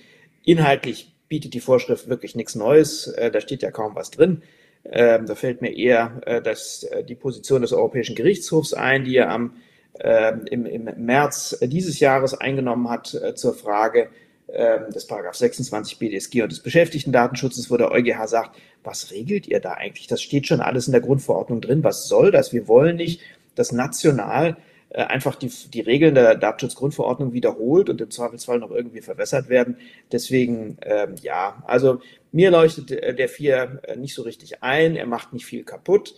[0.44, 3.08] Inhaltlich bietet die Vorschrift wirklich nichts Neues.
[3.08, 4.42] Äh, da steht ja kaum was drin.
[4.84, 9.16] Ähm, da fällt mir eher äh, das, äh, die Position des Europäischen Gerichtshofs ein, die
[9.16, 9.56] er am,
[9.98, 14.10] ähm, im, im März dieses Jahres eingenommen hat zur Frage
[14.48, 19.60] ähm, des Paragraph 26 BDSG und des Beschäftigtendatenschutzes, wo der EuGH sagt, was regelt ihr
[19.60, 20.06] da eigentlich?
[20.06, 21.82] Das steht schon alles in der Grundverordnung drin.
[21.82, 22.52] Was soll das?
[22.52, 23.20] Wir wollen nicht,
[23.56, 24.56] dass national
[24.90, 29.78] äh, einfach die, die Regeln der Datenschutzgrundverordnung wiederholt und im Zweifelsfall noch irgendwie verwässert werden.
[30.12, 34.94] Deswegen, ähm, ja, also mir leuchtet der 4 äh, nicht so richtig ein.
[34.94, 36.14] Er macht nicht viel kaputt.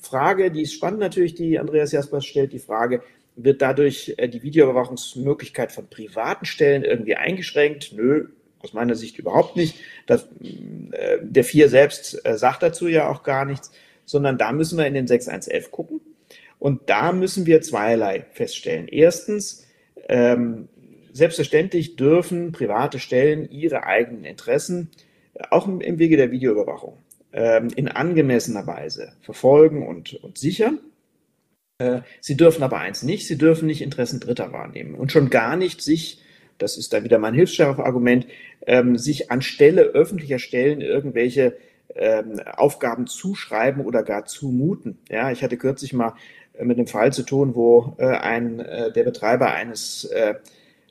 [0.00, 3.02] Frage, die ist spannend natürlich, die Andreas Jaspers stellt, die Frage,
[3.44, 7.92] wird dadurch äh, die Videoüberwachungsmöglichkeit von privaten Stellen irgendwie eingeschränkt?
[7.94, 8.28] Nö,
[8.60, 9.76] aus meiner Sicht überhaupt nicht.
[10.06, 10.28] Das,
[10.92, 13.70] äh, der 4 selbst äh, sagt dazu ja auch gar nichts,
[14.04, 16.00] sondern da müssen wir in den 6.1.11 gucken.
[16.58, 18.88] Und da müssen wir zweierlei feststellen.
[18.88, 19.66] Erstens,
[20.08, 20.68] ähm,
[21.12, 24.90] selbstverständlich dürfen private Stellen ihre eigenen Interessen
[25.50, 26.98] auch im, im Wege der Videoüberwachung
[27.32, 30.80] ähm, in angemessener Weise verfolgen und, und sichern.
[31.78, 35.56] Äh, sie dürfen aber eins nicht, sie dürfen nicht Interessen Dritter wahrnehmen und schon gar
[35.56, 36.20] nicht sich,
[36.58, 38.26] das ist dann wieder mein Hilfsschärfe-Argument,
[38.66, 41.56] ähm, sich anstelle öffentlicher Stellen irgendwelche
[41.94, 44.98] ähm, Aufgaben zuschreiben oder gar zumuten.
[45.08, 46.14] Ja, ich hatte kürzlich mal
[46.60, 50.34] mit einem Fall zu tun, wo äh, ein, äh, der Betreiber eines äh,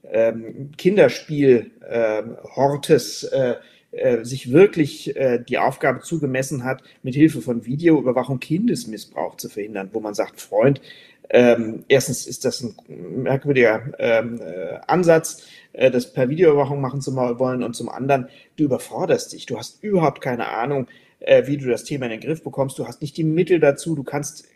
[0.10, 3.30] ähm, Kinderspielhortes
[3.98, 9.90] äh, sich wirklich äh, die Aufgabe zugemessen hat, mit Hilfe von Videoüberwachung Kindesmissbrauch zu verhindern,
[9.94, 10.82] wo man sagt, Freund,
[11.30, 17.16] ähm, erstens ist das ein merkwürdiger ähm, äh, Ansatz, äh, das per Videoüberwachung machen zu
[17.16, 17.64] wollen.
[17.64, 20.88] Und zum anderen, du überforderst dich, du hast überhaupt keine Ahnung,
[21.20, 23.96] äh, wie du das Thema in den Griff bekommst, du hast nicht die Mittel dazu,
[23.96, 24.48] du kannst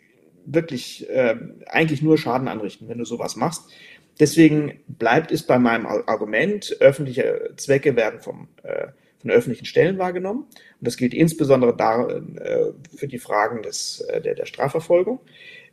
[0.44, 1.36] wirklich äh,
[1.66, 3.70] eigentlich nur Schaden anrichten, wenn du sowas machst.
[4.18, 8.88] Deswegen bleibt es bei meinem Argument, öffentliche Zwecke werden vom, äh,
[9.22, 10.40] von öffentlichen Stellen wahrgenommen.
[10.42, 15.20] Und das gilt insbesondere da, äh, für die Fragen des, äh, der, der Strafverfolgung.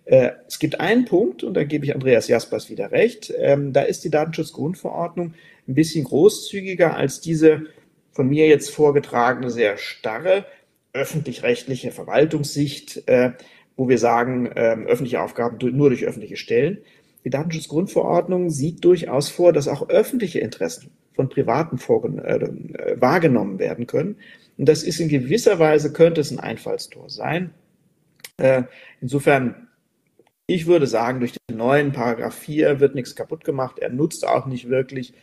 [0.06, 3.82] Äh, es gibt einen Punkt, und da gebe ich Andreas Jaspers wieder recht, ähm, da
[3.82, 5.34] ist die Datenschutzgrundverordnung
[5.68, 7.68] ein bisschen großzügiger als diese
[8.12, 10.46] von mir jetzt vorgetragene sehr starre
[10.94, 13.34] öffentlich-rechtliche Verwaltungssicht, äh,
[13.78, 16.80] wo wir sagen, ähm, öffentliche Aufgaben nur durch öffentliche Stellen.
[17.24, 21.76] Die Datenschutzgrundverordnung sieht durchaus vor, dass auch öffentliche Interessen von Privaten
[22.20, 24.16] äh, wahrgenommen werden können.
[24.58, 27.50] Und das ist in gewisser Weise, könnte es ein Einfallstor sein.
[28.38, 28.64] Äh,
[29.02, 29.68] insofern,
[30.48, 33.80] ich würde sagen, durch den neuen Paragraph 4 wird nichts kaputt gemacht.
[33.80, 35.14] Er nutzt auch nicht wirklich.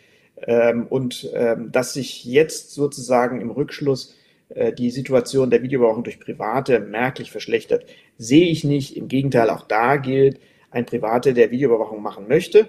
[0.47, 4.14] Ähm, und ähm, dass sich jetzt sozusagen im Rückschluss
[4.51, 7.86] äh, die Situation der Videoüberwachung durch Private merklich verschlechtert,
[8.18, 8.99] sehe ich nicht.
[8.99, 10.40] Im Gegenteil, auch da gilt,
[10.70, 12.68] ein Private, der Videoüberwachung machen möchte,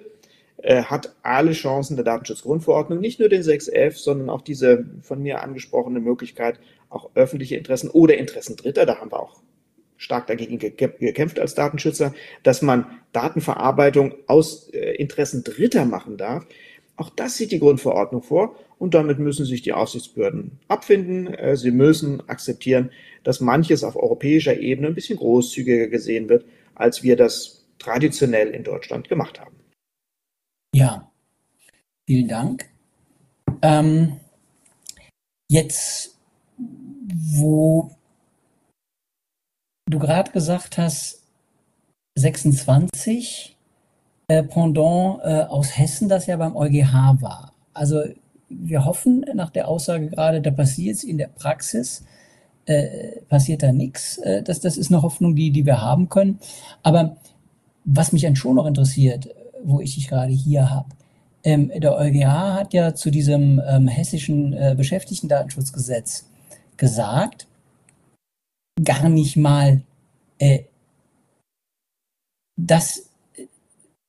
[0.58, 5.42] äh, hat alle Chancen der Datenschutzgrundverordnung, nicht nur den 6f, sondern auch diese von mir
[5.42, 9.42] angesprochene Möglichkeit, auch öffentliche Interessen oder Interessen Dritter, da haben wir auch
[9.98, 16.46] stark dagegen gekämpft als Datenschützer, dass man Datenverarbeitung aus äh, Interessen Dritter machen darf.
[16.96, 21.34] Auch das sieht die Grundverordnung vor und damit müssen sich die Aufsichtsbehörden abfinden.
[21.34, 22.92] Äh, sie müssen akzeptieren,
[23.24, 26.46] dass manches auf europäischer Ebene ein bisschen großzügiger gesehen wird,
[26.76, 29.56] als wir das traditionell in Deutschland gemacht haben.
[30.78, 31.10] Ja,
[32.06, 32.70] vielen Dank.
[33.64, 34.20] Ähm,
[35.50, 36.16] jetzt,
[36.60, 37.90] wo
[39.90, 41.24] du gerade gesagt hast,
[42.14, 43.58] 26,
[44.28, 47.54] äh, Pendant äh, aus Hessen, das ja beim EuGH war.
[47.74, 48.04] Also
[48.48, 52.06] wir hoffen nach der Aussage gerade, da passiert es in der Praxis,
[52.68, 54.20] äh, passiert da nichts.
[54.20, 56.40] Äh, das, das ist eine Hoffnung, die, die wir haben können.
[56.84, 57.18] Aber
[57.84, 59.28] was mich dann schon noch interessiert,
[59.68, 60.90] wo ich dich gerade hier habe,
[61.44, 66.26] ähm, der EuGH hat ja zu diesem ähm, hessischen äh, Beschäftigtendatenschutzgesetz
[66.78, 67.48] gesagt,
[68.84, 69.82] gar nicht mal,
[70.40, 70.64] äh,
[72.56, 73.08] dass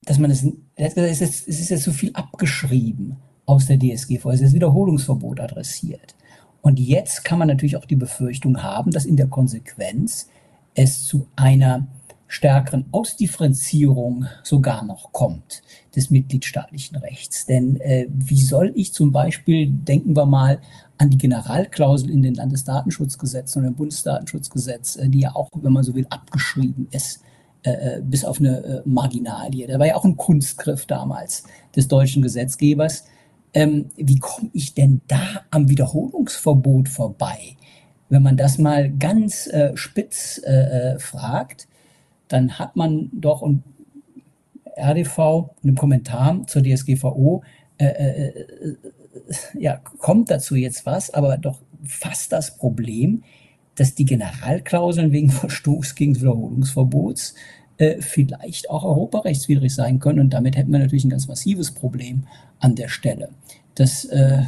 [0.08, 4.30] dass man es, gesagt, es ist, es ist jetzt so viel abgeschrieben aus der DSGVO,
[4.30, 6.14] es ist Wiederholungsverbot adressiert.
[6.62, 10.28] Und jetzt kann man natürlich auch die Befürchtung haben, dass in der Konsequenz
[10.74, 11.86] es zu einer
[12.28, 15.62] stärkeren Ausdifferenzierung sogar noch kommt
[15.96, 17.46] des mitgliedstaatlichen Rechts.
[17.46, 20.60] Denn äh, wie soll ich zum Beispiel, denken wir mal
[20.98, 25.82] an die Generalklausel in den Landesdatenschutzgesetzen oder im Bundesdatenschutzgesetz, äh, die ja auch, wenn man
[25.84, 27.22] so will, abgeschrieben ist,
[27.64, 29.66] äh, äh, bis auf eine äh, Marginalie.
[29.66, 33.04] Da war ja auch ein Kunstgriff damals des deutschen Gesetzgebers.
[33.54, 37.56] Ähm, wie komme ich denn da am Wiederholungsverbot vorbei?
[38.10, 40.50] Wenn man das mal ganz äh, spitz äh,
[40.94, 41.67] äh fragt,
[42.28, 43.62] dann hat man doch und
[44.76, 47.42] RDV in einem Kommentar zur DSGVO
[49.58, 53.22] ja, kommt dazu jetzt was, aber doch fast das Problem,
[53.74, 57.34] dass die Generalklauseln wegen Verstoß gegen das Wiederholungsverbots
[57.76, 60.20] äh, vielleicht auch europarechtswidrig sein können.
[60.20, 62.26] Und damit hätten wir natürlich ein ganz massives Problem
[62.58, 63.30] an der Stelle.
[63.74, 64.42] Das äh,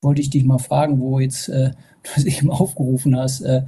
[0.00, 1.72] wollte ich dich mal fragen, wo jetzt äh,
[2.16, 3.62] du dich mal aufgerufen hast, äh,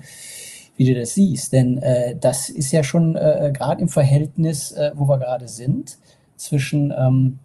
[0.81, 1.53] wie du das siehst.
[1.53, 5.99] Denn äh, das ist ja schon äh, gerade im Verhältnis, äh, wo wir gerade sind,
[6.37, 7.39] zwischen ähm,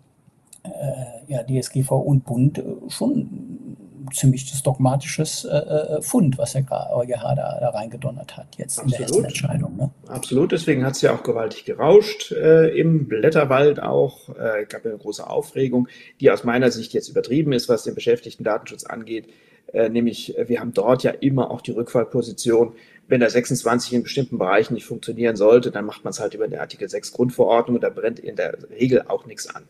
[0.64, 3.76] äh, ja, DSGVO und Bund äh, schon
[4.14, 6.64] ziemlich dogmatisches äh, Fund, was der
[6.94, 8.94] EuGH da, da reingedonnert hat, jetzt Absolut.
[8.94, 9.76] in der ersten Entscheidung.
[9.76, 9.92] Ne?
[10.08, 14.28] Absolut, deswegen hat es ja auch gewaltig gerauscht im Blätterwald auch.
[14.70, 15.88] Gab ja eine große Aufregung,
[16.22, 19.28] die aus meiner Sicht jetzt übertrieben ist, was den Beschäftigten Datenschutz angeht.
[19.74, 22.74] Nämlich, wir haben dort ja immer auch die Rückfallposition,
[23.08, 26.48] wenn der 26 in bestimmten Bereichen nicht funktionieren sollte, dann macht man es halt über
[26.48, 29.64] die Artikel 6 Grundverordnung und da brennt in der Regel auch nichts an.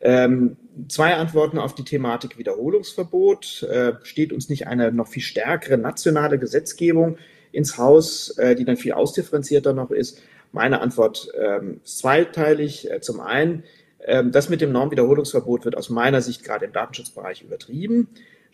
[0.00, 0.56] Ähm,
[0.88, 3.62] zwei Antworten auf die Thematik Wiederholungsverbot.
[3.62, 7.18] Äh, steht uns nicht eine noch viel stärkere nationale Gesetzgebung
[7.52, 10.20] ins Haus, äh, die dann viel ausdifferenzierter noch ist?
[10.52, 12.90] Meine Antwort ähm, ist zweiteilig.
[12.90, 13.64] Äh, zum einen,
[14.04, 18.08] ähm, das mit dem Normwiederholungsverbot wird aus meiner Sicht gerade im Datenschutzbereich übertrieben.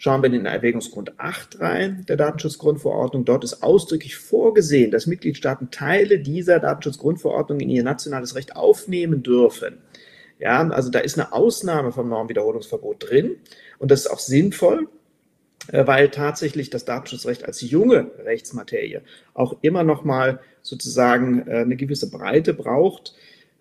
[0.04, 3.24] Schauen wir in den Erwägungsgrund 8 rein, der Datenschutzgrundverordnung.
[3.24, 9.78] Dort ist ausdrücklich vorgesehen, dass Mitgliedstaaten Teile dieser Datenschutzgrundverordnung in ihr nationales Recht aufnehmen dürfen.
[10.40, 13.36] Ja, also da ist eine Ausnahme vom Normwiederholungsverbot drin
[13.78, 14.88] und das ist auch sinnvoll.
[15.68, 19.02] äh, weil tatsächlich das Datenschutzrecht als junge Rechtsmaterie
[19.34, 23.14] auch immer noch mal sozusagen äh, eine gewisse Breite braucht.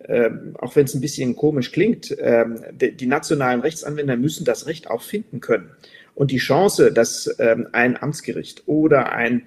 [0.08, 4.90] Ähm, auch wenn es ein bisschen komisch klingt, ähm, die nationalen Rechtsanwender müssen das Recht
[4.90, 5.70] auch finden können.
[6.14, 9.42] Und die Chance, dass ähm, ein Amtsgericht oder ein,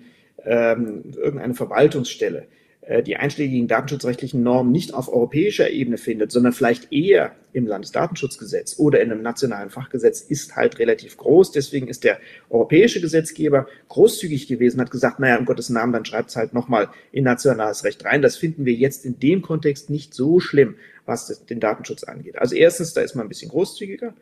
[0.48, 2.46] irgendeine Verwaltungsstelle
[2.88, 8.78] äh, die einschlägigen datenschutzrechtlichen Normen nicht auf europäischer Ebene findet, sondern vielleicht eher im Landesdatenschutzgesetz
[8.78, 11.52] oder in einem nationalen Fachgesetz, ist halt relativ groß.
[11.52, 16.30] Deswegen ist der europäische Gesetzgeber großzügig gewesen, hat gesagt, naja, um Gottes Namen, dann schreibt
[16.30, 18.22] es halt nochmal in nationales Recht rein.
[18.22, 22.38] Das finden wir jetzt in dem Kontext nicht so schlimm, was den Datenschutz angeht.
[22.38, 24.14] Also erstens, da ist man ein bisschen großzügiger.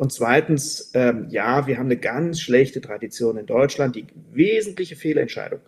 [0.00, 3.96] Und zweitens, ähm, ja, wir haben eine ganz schlechte Tradition in Deutschland.
[3.96, 5.60] Die wesentliche Fehlentscheidung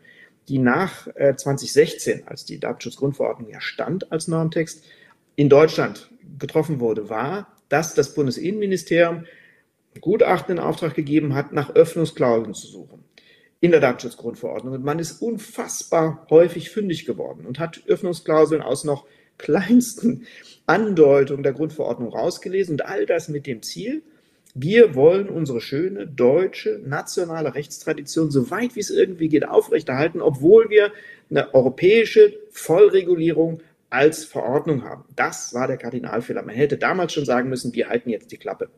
[0.48, 4.84] die nach äh, 2016, als die Datenschutzgrundverordnung ja stand als Normtext,
[5.36, 9.26] in Deutschland getroffen wurde, war, dass das Bundesinnenministerium
[10.00, 13.04] Gutachten in Auftrag gegeben hat, nach Öffnungsklauseln zu suchen
[13.60, 14.72] in der Datenschutzgrundverordnung.
[14.72, 19.04] Und man ist unfassbar häufig fündig geworden und hat Öffnungsklauseln aus noch
[19.36, 20.26] kleinsten
[20.64, 24.02] Andeutungen der Grundverordnung rausgelesen und all das mit dem Ziel,
[24.54, 30.68] wir wollen unsere schöne deutsche nationale Rechtstradition so weit wie es irgendwie geht aufrechterhalten, obwohl
[30.68, 30.92] wir
[31.30, 35.04] eine europäische Vollregulierung als Verordnung haben.
[35.16, 36.42] Das war der Kardinalfehler.
[36.42, 38.68] Man hätte damals schon sagen müssen, wir halten jetzt die Klappe.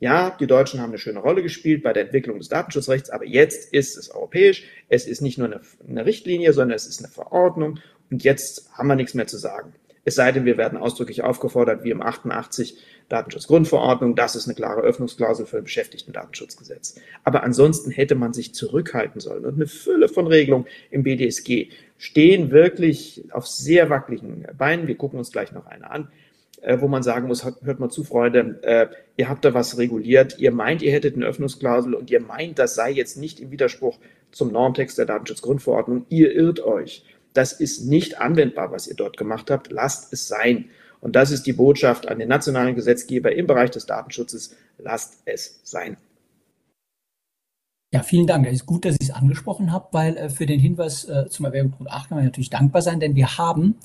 [0.00, 3.72] Ja, die Deutschen haben eine schöne Rolle gespielt bei der Entwicklung des Datenschutzrechts, aber jetzt
[3.72, 4.64] ist es europäisch.
[4.88, 7.78] Es ist nicht nur eine, eine Richtlinie, sondern es ist eine Verordnung
[8.10, 9.72] und jetzt haben wir nichts mehr zu sagen.
[10.04, 12.78] Es sei denn, wir werden ausdrücklich aufgefordert, wie im 88
[13.08, 16.96] Datenschutzgrundverordnung, das ist eine klare Öffnungsklausel für ein Beschäftigten-Datenschutzgesetz.
[17.22, 19.44] Aber ansonsten hätte man sich zurückhalten sollen.
[19.44, 24.86] Und eine Fülle von Regelungen im BDSG stehen wirklich auf sehr wackeligen Beinen.
[24.86, 26.08] Wir gucken uns gleich noch eine an
[26.62, 28.86] äh, wo man sagen muss, hört mal zu, Freunde, äh,
[29.18, 32.74] ihr habt da was reguliert, ihr meint, ihr hättet eine Öffnungsklausel und ihr meint, das
[32.74, 33.98] sei jetzt nicht im Widerspruch
[34.32, 39.50] zum Normtext der Datenschutzgrundverordnung, ihr irrt euch das ist nicht anwendbar, was ihr dort gemacht
[39.50, 39.70] habt.
[39.70, 40.70] Lasst es sein.
[41.04, 44.56] Und das ist die Botschaft an den nationalen Gesetzgeber im Bereich des Datenschutzes.
[44.78, 45.98] Lasst es sein.
[47.92, 48.46] Ja, vielen Dank.
[48.46, 51.44] Es ist gut, dass ich es angesprochen habe, weil äh, für den Hinweis äh, zum
[51.44, 53.76] Erwägungspunkt 8 kann man natürlich dankbar sein, denn wir haben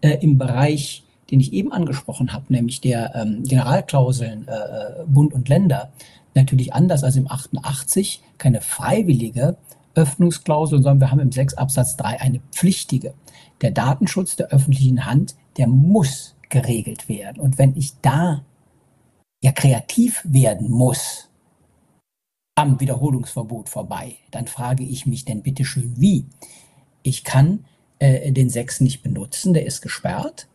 [0.00, 1.02] äh, im Bereich,
[1.32, 5.90] den ich eben angesprochen habe, nämlich der ähm, Generalklauseln äh, äh, Bund und Länder,
[6.36, 9.56] natürlich anders als im 88 keine freiwillige
[9.96, 13.12] Öffnungsklausel, sondern wir haben im 6 Absatz 3 eine pflichtige.
[13.60, 17.40] Der Datenschutz der öffentlichen Hand, der muss geregelt werden.
[17.40, 18.44] Und wenn ich da
[19.42, 21.28] ja kreativ werden muss,
[22.54, 26.26] am Wiederholungsverbot vorbei, dann frage ich mich denn bitteschön wie.
[27.02, 27.64] Ich kann
[27.98, 30.46] äh, den 6 nicht benutzen, der ist gesperrt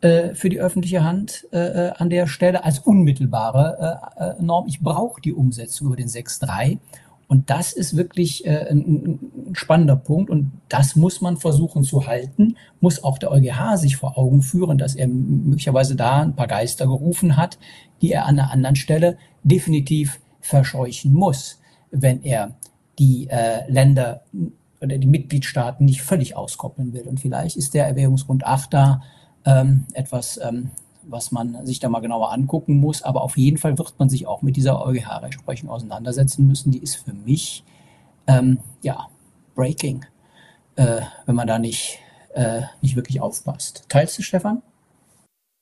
[0.00, 4.66] äh, für die öffentliche Hand äh, äh an der Stelle als unmittelbare äh, äh, Norm.
[4.68, 6.78] Ich brauche die Umsetzung über den 6.3
[7.28, 8.78] und das ist wirklich äh, ein,
[9.48, 13.96] ein, spannender Punkt und das muss man versuchen zu halten, muss auch der EuGH sich
[13.96, 17.58] vor Augen führen, dass er möglicherweise da ein paar Geister gerufen hat,
[18.02, 21.60] die er an einer anderen Stelle definitiv verscheuchen muss,
[21.90, 22.56] wenn er
[22.98, 24.22] die äh, Länder
[24.80, 27.02] oder die Mitgliedstaaten nicht völlig auskoppeln will.
[27.02, 29.02] Und vielleicht ist der Erwägungsgrund 8 da
[29.46, 30.70] ähm, etwas ähm,
[31.08, 33.02] was man sich da mal genauer angucken muss.
[33.02, 36.70] Aber auf jeden Fall wird man sich auch mit dieser EuGH-Rechtsprechung auseinandersetzen müssen.
[36.70, 37.64] Die ist für mich,
[38.26, 39.08] ähm, ja,
[39.54, 40.04] breaking,
[40.76, 41.98] äh, wenn man da nicht,
[42.34, 43.84] äh, nicht wirklich aufpasst.
[43.88, 44.62] Teilst du, Stefan?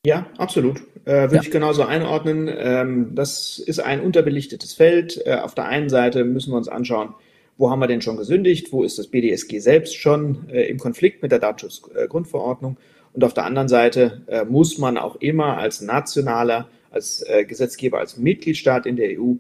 [0.05, 0.81] Ja, absolut.
[1.05, 1.43] Äh, Würde ja.
[1.43, 2.49] ich genauso einordnen.
[2.53, 5.21] Ähm, das ist ein unterbelichtetes Feld.
[5.27, 7.15] Äh, auf der einen Seite müssen wir uns anschauen,
[7.57, 8.73] wo haben wir denn schon gesündigt?
[8.73, 12.77] Wo ist das BDSG selbst schon äh, im Konflikt mit der Datenschutzgrundverordnung?
[13.15, 17.99] Und auf der anderen Seite äh, muss man auch immer als nationaler, als äh, Gesetzgeber,
[17.99, 19.35] als Mitgliedstaat in der EU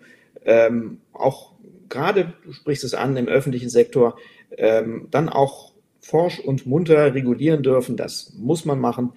[0.44, 1.52] ähm, auch
[1.88, 4.16] gerade, du sprichst es an, im öffentlichen Sektor,
[4.56, 7.96] ähm, dann auch forsch und munter regulieren dürfen.
[7.96, 9.12] Das muss man machen.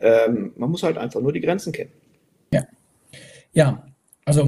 [0.00, 1.90] Ähm, man muss halt einfach nur die Grenzen kennen.
[2.52, 2.64] Ja,
[3.52, 3.86] ja
[4.24, 4.46] also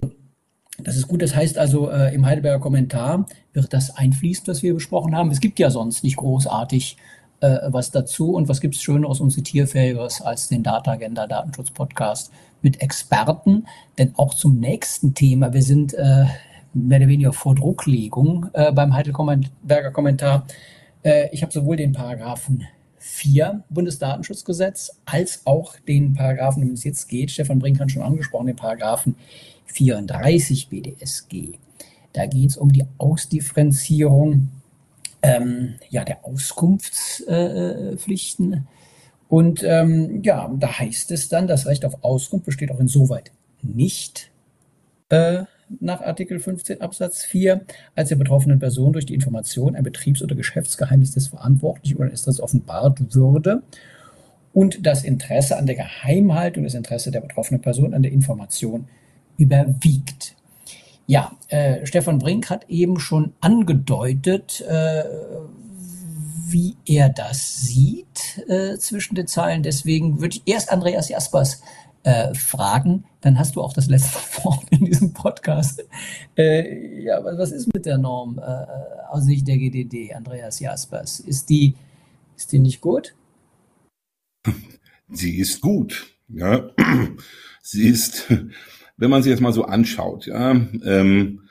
[0.79, 1.23] das ist gut.
[1.23, 5.31] Das heißt also, äh, im Heidelberger Kommentar wird das einfließen, was wir besprochen haben.
[5.31, 6.97] Es gibt ja sonst nicht großartig
[7.43, 11.70] äh, was dazu und was gibt es Schöneres und Zitierfähigeres als den Data Agenda Datenschutz
[11.70, 12.32] Podcast
[12.62, 13.66] mit Experten.
[13.99, 16.26] Denn auch zum nächsten Thema, wir sind äh,
[16.72, 20.47] mehr oder weniger vor Drucklegung äh, beim Heidelberger Kommentar.
[21.03, 22.66] Äh, ich habe sowohl den Paragraphen
[22.99, 28.03] 4 Bundesdatenschutzgesetz als auch den Paragraphen, um den es jetzt geht, Stefan Brink hat schon
[28.03, 29.16] angesprochen, den Paragraphen
[29.66, 31.59] 34 BDSG.
[32.12, 34.51] Da geht es um die Ausdifferenzierung
[35.23, 38.68] ähm, ja, der Auskunftspflichten.
[39.29, 44.31] Und ähm, ja, da heißt es dann, das Recht auf Auskunft besteht auch insoweit nicht,
[45.09, 45.45] äh,
[45.81, 47.62] nach Artikel 15 Absatz 4
[47.95, 52.41] als der betroffenen Person durch die Information ein Betriebs- oder Geschäftsgeheimnis des Verantwortlichen oder das
[52.41, 53.62] offenbart würde
[54.53, 58.89] und das Interesse an der Geheimhaltung, das Interesse der betroffenen Person an der Information
[59.39, 60.37] überwiegt.
[61.07, 65.05] Ja, äh, Stefan Brink hat eben schon angedeutet, äh,
[66.46, 69.62] wie er das sieht äh, zwischen den Zeilen.
[69.62, 71.62] Deswegen würde ich erst Andreas Jaspers
[72.05, 75.84] äh, fragen, dann hast du auch das letzte Wort in diesem Podcast.
[76.36, 78.66] Äh, ja, was ist mit der Norm äh,
[79.09, 81.20] aus Sicht der GDD, Andreas Jaspers?
[81.20, 81.74] Ist die,
[82.36, 83.14] ist die nicht gut?
[85.09, 86.70] Sie ist gut, ja.
[87.62, 88.32] Sie ist,
[88.97, 91.49] wenn man sich jetzt mal so anschaut, ja, ähm,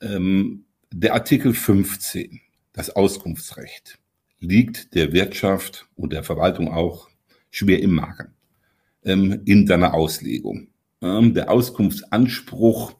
[0.00, 2.40] ähm, der Artikel 15,
[2.72, 3.98] das Auskunftsrecht,
[4.40, 7.08] liegt der Wirtschaft und der Verwaltung auch
[7.50, 8.34] schwer im Magen
[9.04, 10.68] ähm, in seiner Auslegung.
[11.02, 12.94] Ähm, der Auskunftsanspruch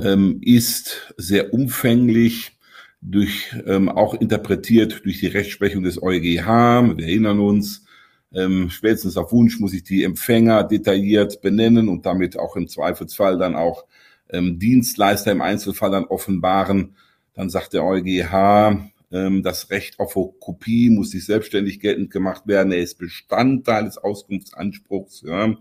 [0.00, 2.52] ähm, ist sehr umfänglich,
[3.00, 6.96] durch, auch interpretiert durch die Rechtsprechung des EuGH.
[6.96, 7.84] Wir erinnern uns,
[8.32, 13.38] ähm, spätestens auf Wunsch muss ich die Empfänger detailliert benennen und damit auch im Zweifelsfall
[13.38, 13.86] dann auch
[14.30, 16.96] ähm, Dienstleister im Einzelfall dann offenbaren.
[17.34, 22.72] Dann sagt der EuGH, ähm, das Recht auf Kopie muss sich selbstständig geltend gemacht werden.
[22.72, 25.22] Er ist Bestandteil des Auskunftsanspruchs.
[25.26, 25.56] Ja.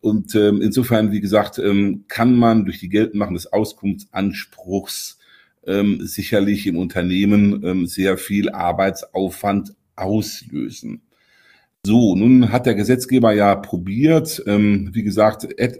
[0.00, 5.18] Und ähm, insofern, wie gesagt, ähm, kann man durch die Geltendmachung des Auskunftsanspruchs
[5.64, 11.02] ähm, sicherlich im Unternehmen ähm, sehr viel Arbeitsaufwand auslösen.
[11.84, 15.72] So, nun hat der Gesetzgeber ja probiert, ähm, wie gesagt, äh,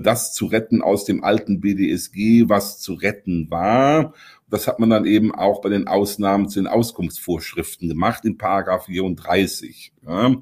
[0.00, 4.14] das zu retten aus dem alten BDSG, was zu retten war.
[4.48, 8.86] Das hat man dann eben auch bei den Ausnahmen zu den Auskunftsvorschriften gemacht in Paragraph
[8.86, 9.92] 34.
[10.06, 10.34] Ja.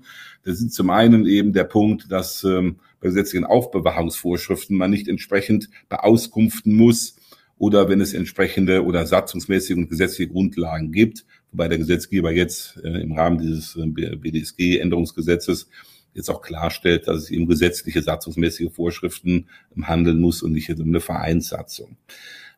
[0.45, 5.69] Da sind zum einen eben der Punkt, dass ähm, bei gesetzlichen Aufbewahrungsvorschriften man nicht entsprechend
[5.89, 7.17] beauskunften muss
[7.59, 13.01] oder wenn es entsprechende oder satzungsmäßige und gesetzliche Grundlagen gibt, wobei der Gesetzgeber jetzt äh,
[13.01, 15.69] im Rahmen dieses äh, BDSG-Änderungsgesetzes
[16.15, 19.49] jetzt auch klarstellt, dass es eben gesetzliche satzungsmäßige Vorschriften
[19.81, 21.97] handeln muss und nicht eine Vereinssatzung.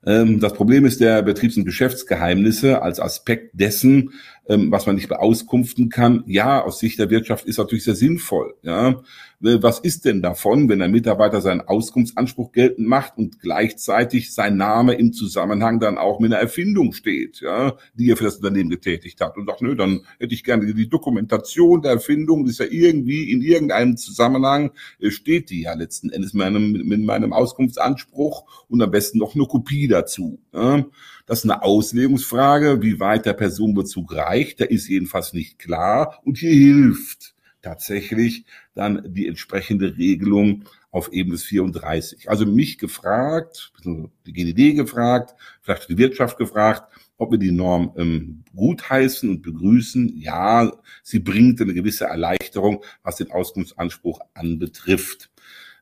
[0.05, 4.13] Ähm, das Problem ist der Betriebs- und Geschäftsgeheimnisse als Aspekt dessen,
[4.49, 6.25] ähm, was man nicht beauskunften kann.
[6.27, 8.55] Ja, aus Sicht der Wirtschaft ist natürlich sehr sinnvoll.
[8.63, 9.03] Ja,
[9.41, 14.95] was ist denn davon, wenn ein Mitarbeiter seinen Auskunftsanspruch geltend macht und gleichzeitig sein Name
[14.95, 19.21] im Zusammenhang dann auch mit einer Erfindung steht, ja, die er für das Unternehmen getätigt
[19.23, 22.67] hat und sagt, nö, dann hätte ich gerne die Dokumentation der Erfindung, das ist ja
[22.67, 28.67] irgendwie in irgendeinem Zusammenhang, äh, steht die ja letzten Endes mit meinem, mit meinem Auskunftsanspruch
[28.69, 30.39] und am besten noch eine Kopie dazu.
[30.53, 30.85] Ja.
[31.31, 36.39] Das ist eine Auslegungsfrage, wie weit der Personenbezug reicht, der ist jedenfalls nicht klar und
[36.39, 42.29] hier hilft tatsächlich dann die entsprechende Regelung auf Ebene 34.
[42.29, 48.43] Also mich gefragt, die GDD gefragt, vielleicht die Wirtschaft gefragt, ob wir die Norm ähm,
[48.57, 50.17] gutheißen und begrüßen.
[50.17, 50.73] Ja,
[51.05, 55.31] sie bringt eine gewisse Erleichterung, was den Auskunftsanspruch anbetrifft.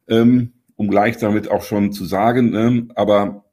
[0.08, 3.46] Ähm, um gleich damit auch schon zu sagen, ähm, aber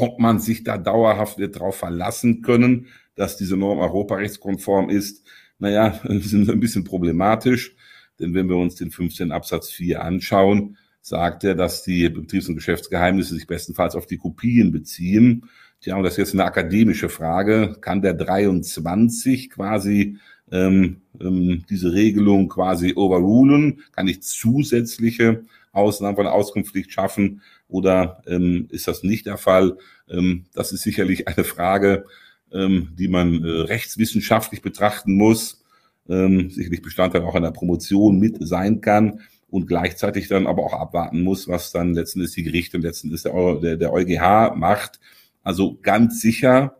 [0.00, 5.26] ob man sich da dauerhaft wird darauf verlassen können, dass diese Norm europarechtskonform ist,
[5.58, 7.76] naja, sind ein bisschen problematisch.
[8.18, 12.56] Denn wenn wir uns den 15 Absatz 4 anschauen, sagt er, dass die Betriebs- und
[12.56, 15.46] Geschäftsgeheimnisse sich bestenfalls auf die Kopien beziehen.
[15.80, 17.76] Tja, und das ist jetzt eine akademische Frage.
[17.80, 20.18] Kann der 23 quasi
[20.52, 23.82] ähm, ähm, diese Regelung quasi overrulen?
[23.92, 27.40] Kann ich zusätzliche Ausnahmen von Auskunftspflicht schaffen?
[27.70, 29.78] Oder ähm, ist das nicht der Fall?
[30.08, 32.04] Ähm, das ist sicherlich eine Frage,
[32.52, 35.62] ähm, die man äh, rechtswissenschaftlich betrachten muss,
[36.08, 41.22] ähm, sicherlich Bestandteil auch einer Promotion mit sein kann und gleichzeitig dann aber auch abwarten
[41.22, 45.00] muss, was dann letzten Endes die Gerichte und letzten Endes der, der, der EuGH macht.
[45.42, 46.76] Also ganz sicher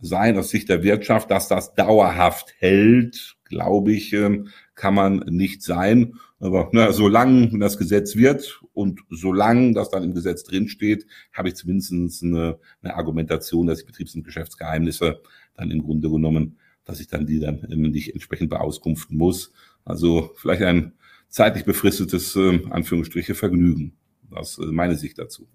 [0.00, 5.62] sein aus Sicht der Wirtschaft, dass das dauerhaft hält, glaube ich, ähm, kann man nicht
[5.62, 6.14] sein.
[6.38, 11.54] Aber na, solange das Gesetz wird und solange das dann im Gesetz drinsteht, habe ich
[11.56, 15.20] zumindest eine, eine Argumentation, dass die Betriebs- und Geschäftsgeheimnisse
[15.54, 19.52] dann im Grunde genommen, dass ich dann die dann nicht entsprechend beauskunften muss.
[19.84, 20.92] Also vielleicht ein
[21.28, 23.96] zeitlich befristetes, äh, Anführungsstriche, Vergnügen.
[24.30, 25.48] Das ist meine Sicht dazu.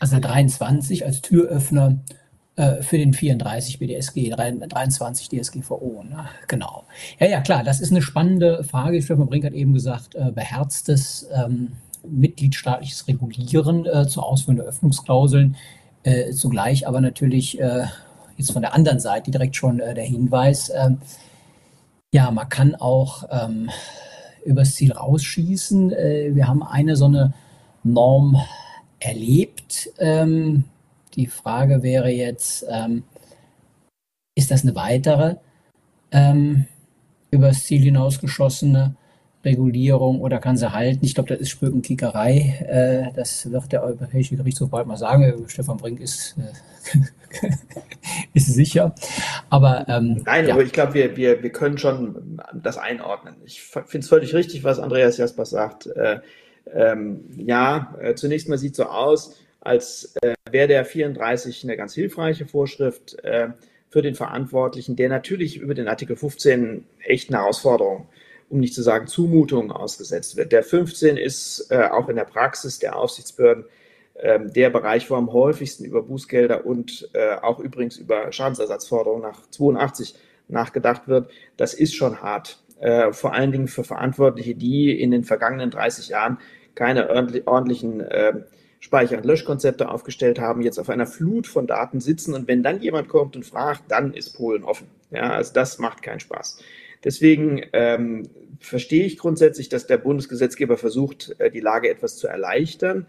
[0.00, 2.14] Also 23 als Türöffner äh,
[2.54, 6.04] für den 34 BDSG, 23 DSGVO.
[6.08, 6.28] Ne?
[6.48, 6.84] Genau.
[7.18, 9.00] Ja, ja, klar, das ist eine spannende Frage.
[9.00, 11.72] Stefan Brink hat eben gesagt, äh, beherztes ähm,
[12.06, 15.56] mitgliedstaatliches Regulieren äh, zur Ausführung der Öffnungsklauseln.
[16.02, 17.84] Äh, zugleich aber natürlich äh,
[18.36, 20.98] jetzt von der anderen Seite direkt schon äh, der Hinweis, ähm,
[22.12, 23.70] ja, man kann auch ähm,
[24.44, 25.90] übers Ziel rausschießen.
[25.90, 27.32] wir haben eine so eine
[27.84, 28.36] Norm
[28.98, 30.64] erlebt, ähm,
[31.14, 33.04] die Frage wäre jetzt, ähm,
[34.34, 35.36] ist das eine weitere
[36.10, 36.66] ähm,
[37.30, 38.96] übers Ziel hinausgeschossene
[39.44, 41.04] Regulierung oder kann sie halten?
[41.04, 43.08] Ich glaube, das ist Spökenkickerei.
[43.10, 45.44] Äh, das wird der Europäische Gerichtshof bald mal sagen.
[45.48, 47.48] Stefan Brink ist, äh,
[48.34, 48.94] ist sicher.
[49.50, 50.54] Aber ähm, nein, ja.
[50.54, 53.36] aber ich glaube, wir, wir, wir können schon das einordnen.
[53.44, 55.86] Ich finde es völlig richtig, was Andreas Jaspers sagt.
[55.86, 56.20] Äh,
[56.72, 61.94] ähm, ja, äh, zunächst mal sieht so aus, als äh, wäre der 34 eine ganz
[61.94, 63.50] hilfreiche Vorschrift äh,
[63.88, 68.06] für den Verantwortlichen, der natürlich über den Artikel 15 echten Herausforderungen
[68.52, 70.52] um nicht zu sagen Zumutungen ausgesetzt wird.
[70.52, 73.64] Der 15 ist äh, auch in der Praxis der Aufsichtsbehörden
[74.14, 79.48] äh, der Bereich, wo am häufigsten über Bußgelder und äh, auch übrigens über Schadensersatzforderungen nach
[79.48, 80.14] 82
[80.48, 81.30] nachgedacht wird.
[81.56, 82.62] Das ist schon hart.
[82.78, 86.36] Äh, vor allen Dingen für Verantwortliche, die in den vergangenen 30 Jahren
[86.74, 87.08] keine
[87.46, 88.44] ordentlichen ähm,
[88.82, 92.82] Speicher- und Löschkonzepte aufgestellt haben, jetzt auf einer Flut von Daten sitzen und wenn dann
[92.82, 94.88] jemand kommt und fragt, dann ist Polen offen.
[95.12, 96.58] Ja, also das macht keinen Spaß.
[97.04, 98.28] Deswegen ähm,
[98.58, 103.06] verstehe ich grundsätzlich, dass der Bundesgesetzgeber versucht, äh, die Lage etwas zu erleichtern.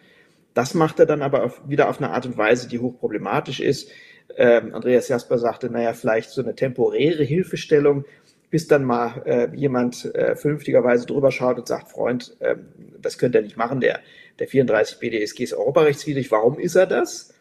[0.53, 3.89] Das macht er dann aber auf, wieder auf eine Art und Weise, die hochproblematisch ist.
[4.37, 8.05] Ähm, Andreas Jasper sagte, naja, vielleicht so eine temporäre Hilfestellung,
[8.51, 12.57] bis dann mal äh, jemand äh, vernünftigerweise drüber schaut und sagt, Freund, äh,
[13.01, 13.99] das könnt ihr nicht machen, der,
[14.39, 16.31] der 34 BDSG ist europarechtswidrig.
[16.31, 17.33] Warum ist er das?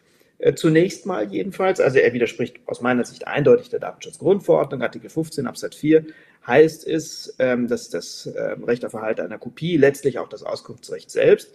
[0.43, 5.47] Äh, zunächst mal jedenfalls, also er widerspricht aus meiner Sicht eindeutig der Datenschutzgrundverordnung, Artikel 15
[5.47, 6.05] Absatz 4
[6.45, 11.09] heißt es, ähm, dass das ähm, Recht auf Erhalt einer Kopie, letztlich auch das Auskunftsrecht
[11.09, 11.53] selbst,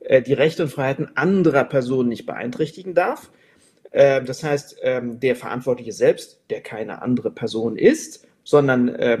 [0.00, 3.30] äh, die Rechte und Freiheiten anderer Personen nicht beeinträchtigen darf.
[3.90, 9.18] Ähm, das heißt, der Verantwortliche selbst, der keine andere Person ist, sondern äh,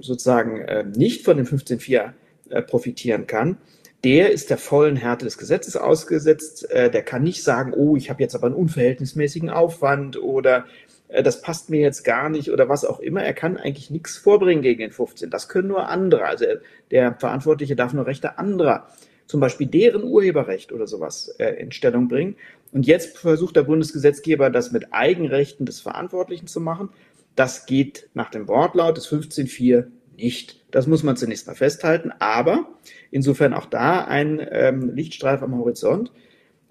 [0.00, 3.58] sozusagen nicht von dem 15.4 profitieren kann,
[4.04, 6.70] der ist der vollen Härte des Gesetzes ausgesetzt.
[6.70, 10.66] Äh, der kann nicht sagen, oh, ich habe jetzt aber einen unverhältnismäßigen Aufwand oder
[11.08, 13.22] äh, das passt mir jetzt gar nicht oder was auch immer.
[13.22, 15.30] Er kann eigentlich nichts vorbringen gegen den 15.
[15.30, 16.24] Das können nur andere.
[16.24, 16.44] Also
[16.90, 18.86] der Verantwortliche darf nur Rechte anderer,
[19.26, 22.36] zum Beispiel deren Urheberrecht oder sowas, äh, in Stellung bringen.
[22.72, 26.90] Und jetzt versucht der Bundesgesetzgeber, das mit Eigenrechten des Verantwortlichen zu machen.
[27.34, 29.86] Das geht nach dem Wortlaut des 15.4
[30.18, 30.60] nicht.
[30.70, 32.12] Das muss man zunächst mal festhalten.
[32.18, 32.68] Aber
[33.10, 36.12] insofern auch da ein ähm, Lichtstreif am Horizont.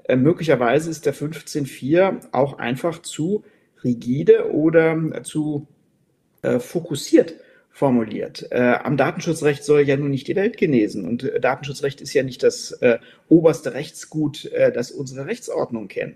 [0.04, 3.44] Äh, möglicherweise ist der 15.4 auch einfach zu
[3.84, 5.68] rigide oder zu
[6.42, 7.36] äh, fokussiert
[7.72, 8.48] formuliert.
[8.50, 11.06] Äh, am Datenschutzrecht soll ja nun nicht die Welt genesen.
[11.06, 12.98] Und äh, Datenschutzrecht ist ja nicht das äh,
[13.30, 16.16] oberste Rechtsgut, äh, das unsere Rechtsordnung kennt,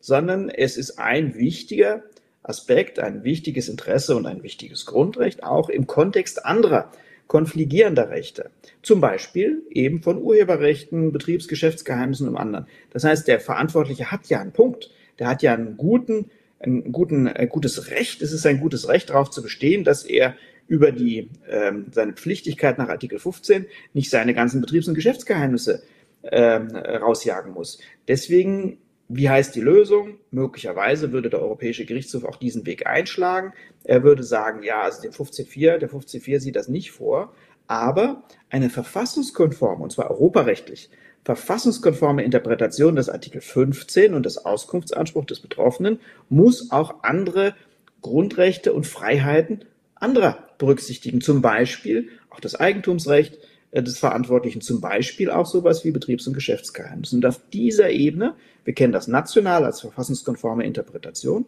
[0.00, 2.02] sondern es ist ein wichtiger
[2.42, 6.90] Aspekt, ein wichtiges Interesse und ein wichtiges Grundrecht, auch im Kontext anderer
[7.32, 8.50] konfligierender Rechte.
[8.82, 12.66] Zum Beispiel eben von Urheberrechten, Betriebsgeschäftsgeheimnissen und anderen.
[12.90, 14.90] Das heißt, der Verantwortliche hat ja einen Punkt.
[15.18, 16.30] Der hat ja einen guten,
[16.60, 18.20] ein, guten, ein gutes Recht.
[18.20, 20.34] Es ist ein gutes Recht, darauf zu bestehen, dass er
[20.66, 25.82] über die, ähm, seine Pflichtigkeit nach Artikel 15 nicht seine ganzen Betriebs- und Geschäftsgeheimnisse
[26.24, 27.78] ähm, rausjagen muss.
[28.08, 28.78] Deswegen
[29.14, 30.18] wie heißt die Lösung?
[30.30, 33.52] Möglicherweise würde der Europäische Gerichtshof auch diesen Weg einschlagen.
[33.84, 37.34] Er würde sagen, ja, also den 15.4, der 15.4 sieht das nicht vor,
[37.66, 40.90] aber eine verfassungskonforme, und zwar europarechtlich,
[41.24, 47.54] verfassungskonforme Interpretation des Artikel 15 und des Auskunftsanspruchs des Betroffenen muss auch andere
[48.00, 51.20] Grundrechte und Freiheiten anderer berücksichtigen.
[51.20, 53.38] Zum Beispiel auch das Eigentumsrecht,
[53.80, 57.12] des Verantwortlichen, zum Beispiel auch sowas wie Betriebs- und Geschäftsgeheimnis.
[57.14, 61.46] Und auf dieser Ebene, wir kennen das national als verfassungskonforme Interpretation,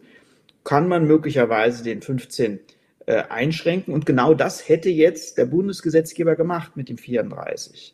[0.63, 2.59] kann man möglicherweise den 15
[3.05, 3.93] äh, einschränken.
[3.93, 7.93] Und genau das hätte jetzt der Bundesgesetzgeber gemacht mit dem 34.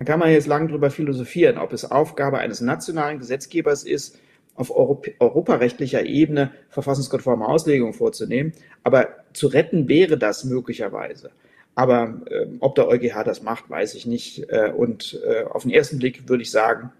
[0.00, 4.18] Da kann man jetzt lang drüber philosophieren, ob es Aufgabe eines nationalen Gesetzgebers ist,
[4.56, 8.52] auf Europ europarechtlicher Ebene verfassungskonforme Auslegungen vorzunehmen.
[8.82, 11.30] Aber zu retten wäre das möglicherweise.
[11.74, 14.50] Aber äh, ob der EuGH das macht, weiß ich nicht.
[14.50, 16.92] Äh, und äh, auf den ersten Blick würde ich sagen,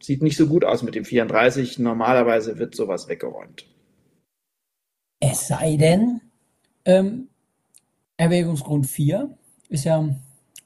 [0.00, 1.78] sieht nicht so gut aus mit dem 34.
[1.78, 3.66] Normalerweise wird sowas weggeräumt.
[5.20, 6.20] Es sei denn,
[6.84, 7.28] ähm,
[8.16, 9.30] Erwägungsgrund 4
[9.68, 10.08] ist ja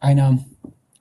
[0.00, 0.44] einer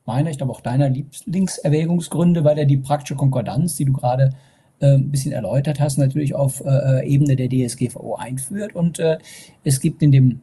[0.06, 4.36] meiner, ich glaube auch deiner Lieblingserwägungsgründe, weil er die praktische Konkordanz, die du gerade
[4.80, 8.76] äh, ein bisschen erläutert hast, natürlich auf äh, äh Ebene der DSGVO einführt.
[8.76, 9.02] Und
[9.64, 10.42] es gibt in dem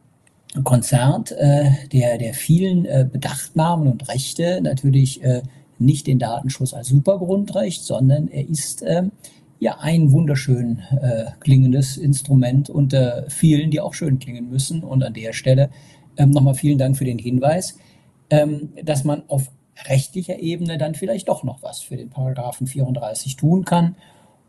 [0.63, 5.41] Konzert äh, der, der vielen äh, Bedachtnahmen und Rechte natürlich äh,
[5.79, 9.03] nicht den Datenschutz als Supergrundrecht, sondern er ist äh,
[9.59, 14.83] ja ein wunderschön äh, klingendes Instrument unter vielen, die auch schön klingen müssen.
[14.83, 15.69] Und an der Stelle
[16.17, 17.77] ähm, nochmal vielen Dank für den Hinweis,
[18.29, 19.49] ähm, dass man auf
[19.87, 23.95] rechtlicher Ebene dann vielleicht doch noch was für den Paragraphen 34 tun kann.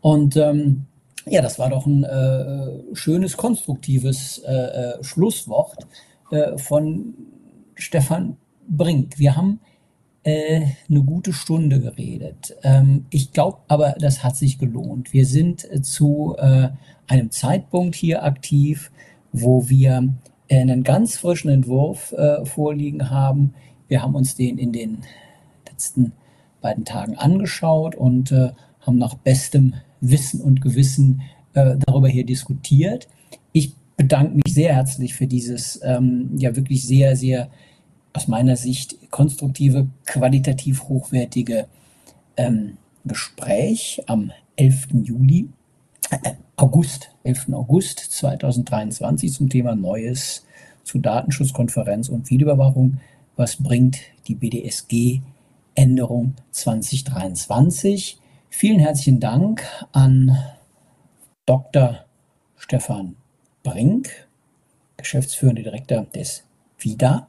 [0.01, 0.85] Und ähm,
[1.27, 5.87] ja, das war doch ein äh, schönes, konstruktives äh, äh Schlusswort
[6.31, 7.13] äh, von
[7.75, 8.37] Stefan
[8.67, 9.17] Brink.
[9.17, 9.59] Wir haben
[10.23, 12.55] äh, eine gute Stunde geredet.
[12.63, 15.13] Ähm, ich glaube aber, das hat sich gelohnt.
[15.13, 16.35] Wir sind äh, zu
[17.07, 18.91] einem Zeitpunkt hier aktiv,
[19.31, 20.09] wo wir
[20.49, 22.13] einen ganz frischen Entwurf
[22.45, 23.53] vorliegen haben.
[23.87, 24.99] Wir haben uns den in den
[25.67, 26.13] letzten
[26.61, 29.75] beiden Tagen angeschaut und haben nach bestem
[30.09, 31.21] Wissen und Gewissen
[31.53, 33.07] äh, darüber hier diskutiert.
[33.51, 37.49] Ich bedanke mich sehr herzlich für dieses ähm, ja wirklich sehr, sehr
[38.13, 41.67] aus meiner Sicht konstruktive, qualitativ hochwertige
[42.37, 44.87] ähm, Gespräch am 11.
[45.03, 45.49] Juli,
[46.09, 47.53] äh, August, 11.
[47.53, 50.45] August 2023 zum Thema Neues
[50.83, 52.99] zu Datenschutzkonferenz und Videoüberwachung.
[53.35, 55.21] Was bringt die BDSG
[55.75, 58.19] Änderung 2023?
[58.57, 60.31] Vielen herzlichen Dank an
[61.45, 62.05] Dr.
[62.55, 63.17] Stefan
[63.63, 64.29] Brink,
[64.95, 66.45] Geschäftsführender Direktor des
[66.79, 67.27] WIDA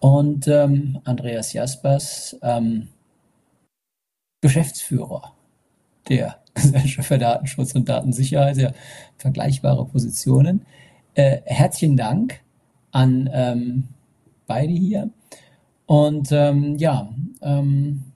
[0.00, 2.88] und ähm, Andreas Jaspers, ähm,
[4.40, 5.34] Geschäftsführer
[6.08, 8.72] der Gesellschaft für Datenschutz und Datensicherheit, sehr
[9.18, 10.64] vergleichbare Positionen.
[11.12, 12.40] Äh, herzlichen Dank
[12.90, 13.88] an ähm,
[14.46, 15.10] beide hier.
[15.84, 17.12] Und ähm, ja,
[17.42, 18.07] ähm, ja,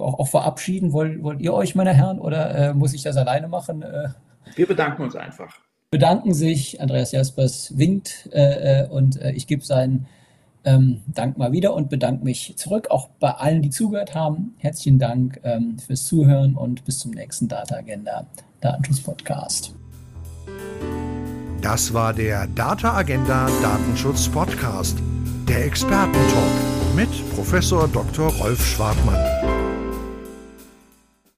[0.00, 0.92] auch, auch, verabschieden.
[0.92, 3.82] Wollt, wollt ihr euch, meine Herren, oder äh, muss ich das alleine machen?
[3.82, 4.08] Äh,
[4.54, 5.60] Wir bedanken uns einfach
[5.90, 6.80] bedanken sich.
[6.80, 10.06] Andreas Jaspers winkt äh, äh, und äh, ich gebe seinen
[10.64, 14.54] ähm, Dank mal wieder und bedanke mich zurück, auch bei allen, die zugehört haben.
[14.58, 18.26] Herzlichen Dank ähm, fürs Zuhören und bis zum nächsten Data Agenda
[18.60, 19.74] Datenschutz Podcast.
[21.62, 24.98] Das war der Data Agenda Datenschutz Podcast,
[25.48, 26.52] der Expertentalk
[26.94, 28.30] mit Professor Dr.
[28.34, 29.55] Rolf Schwartmann.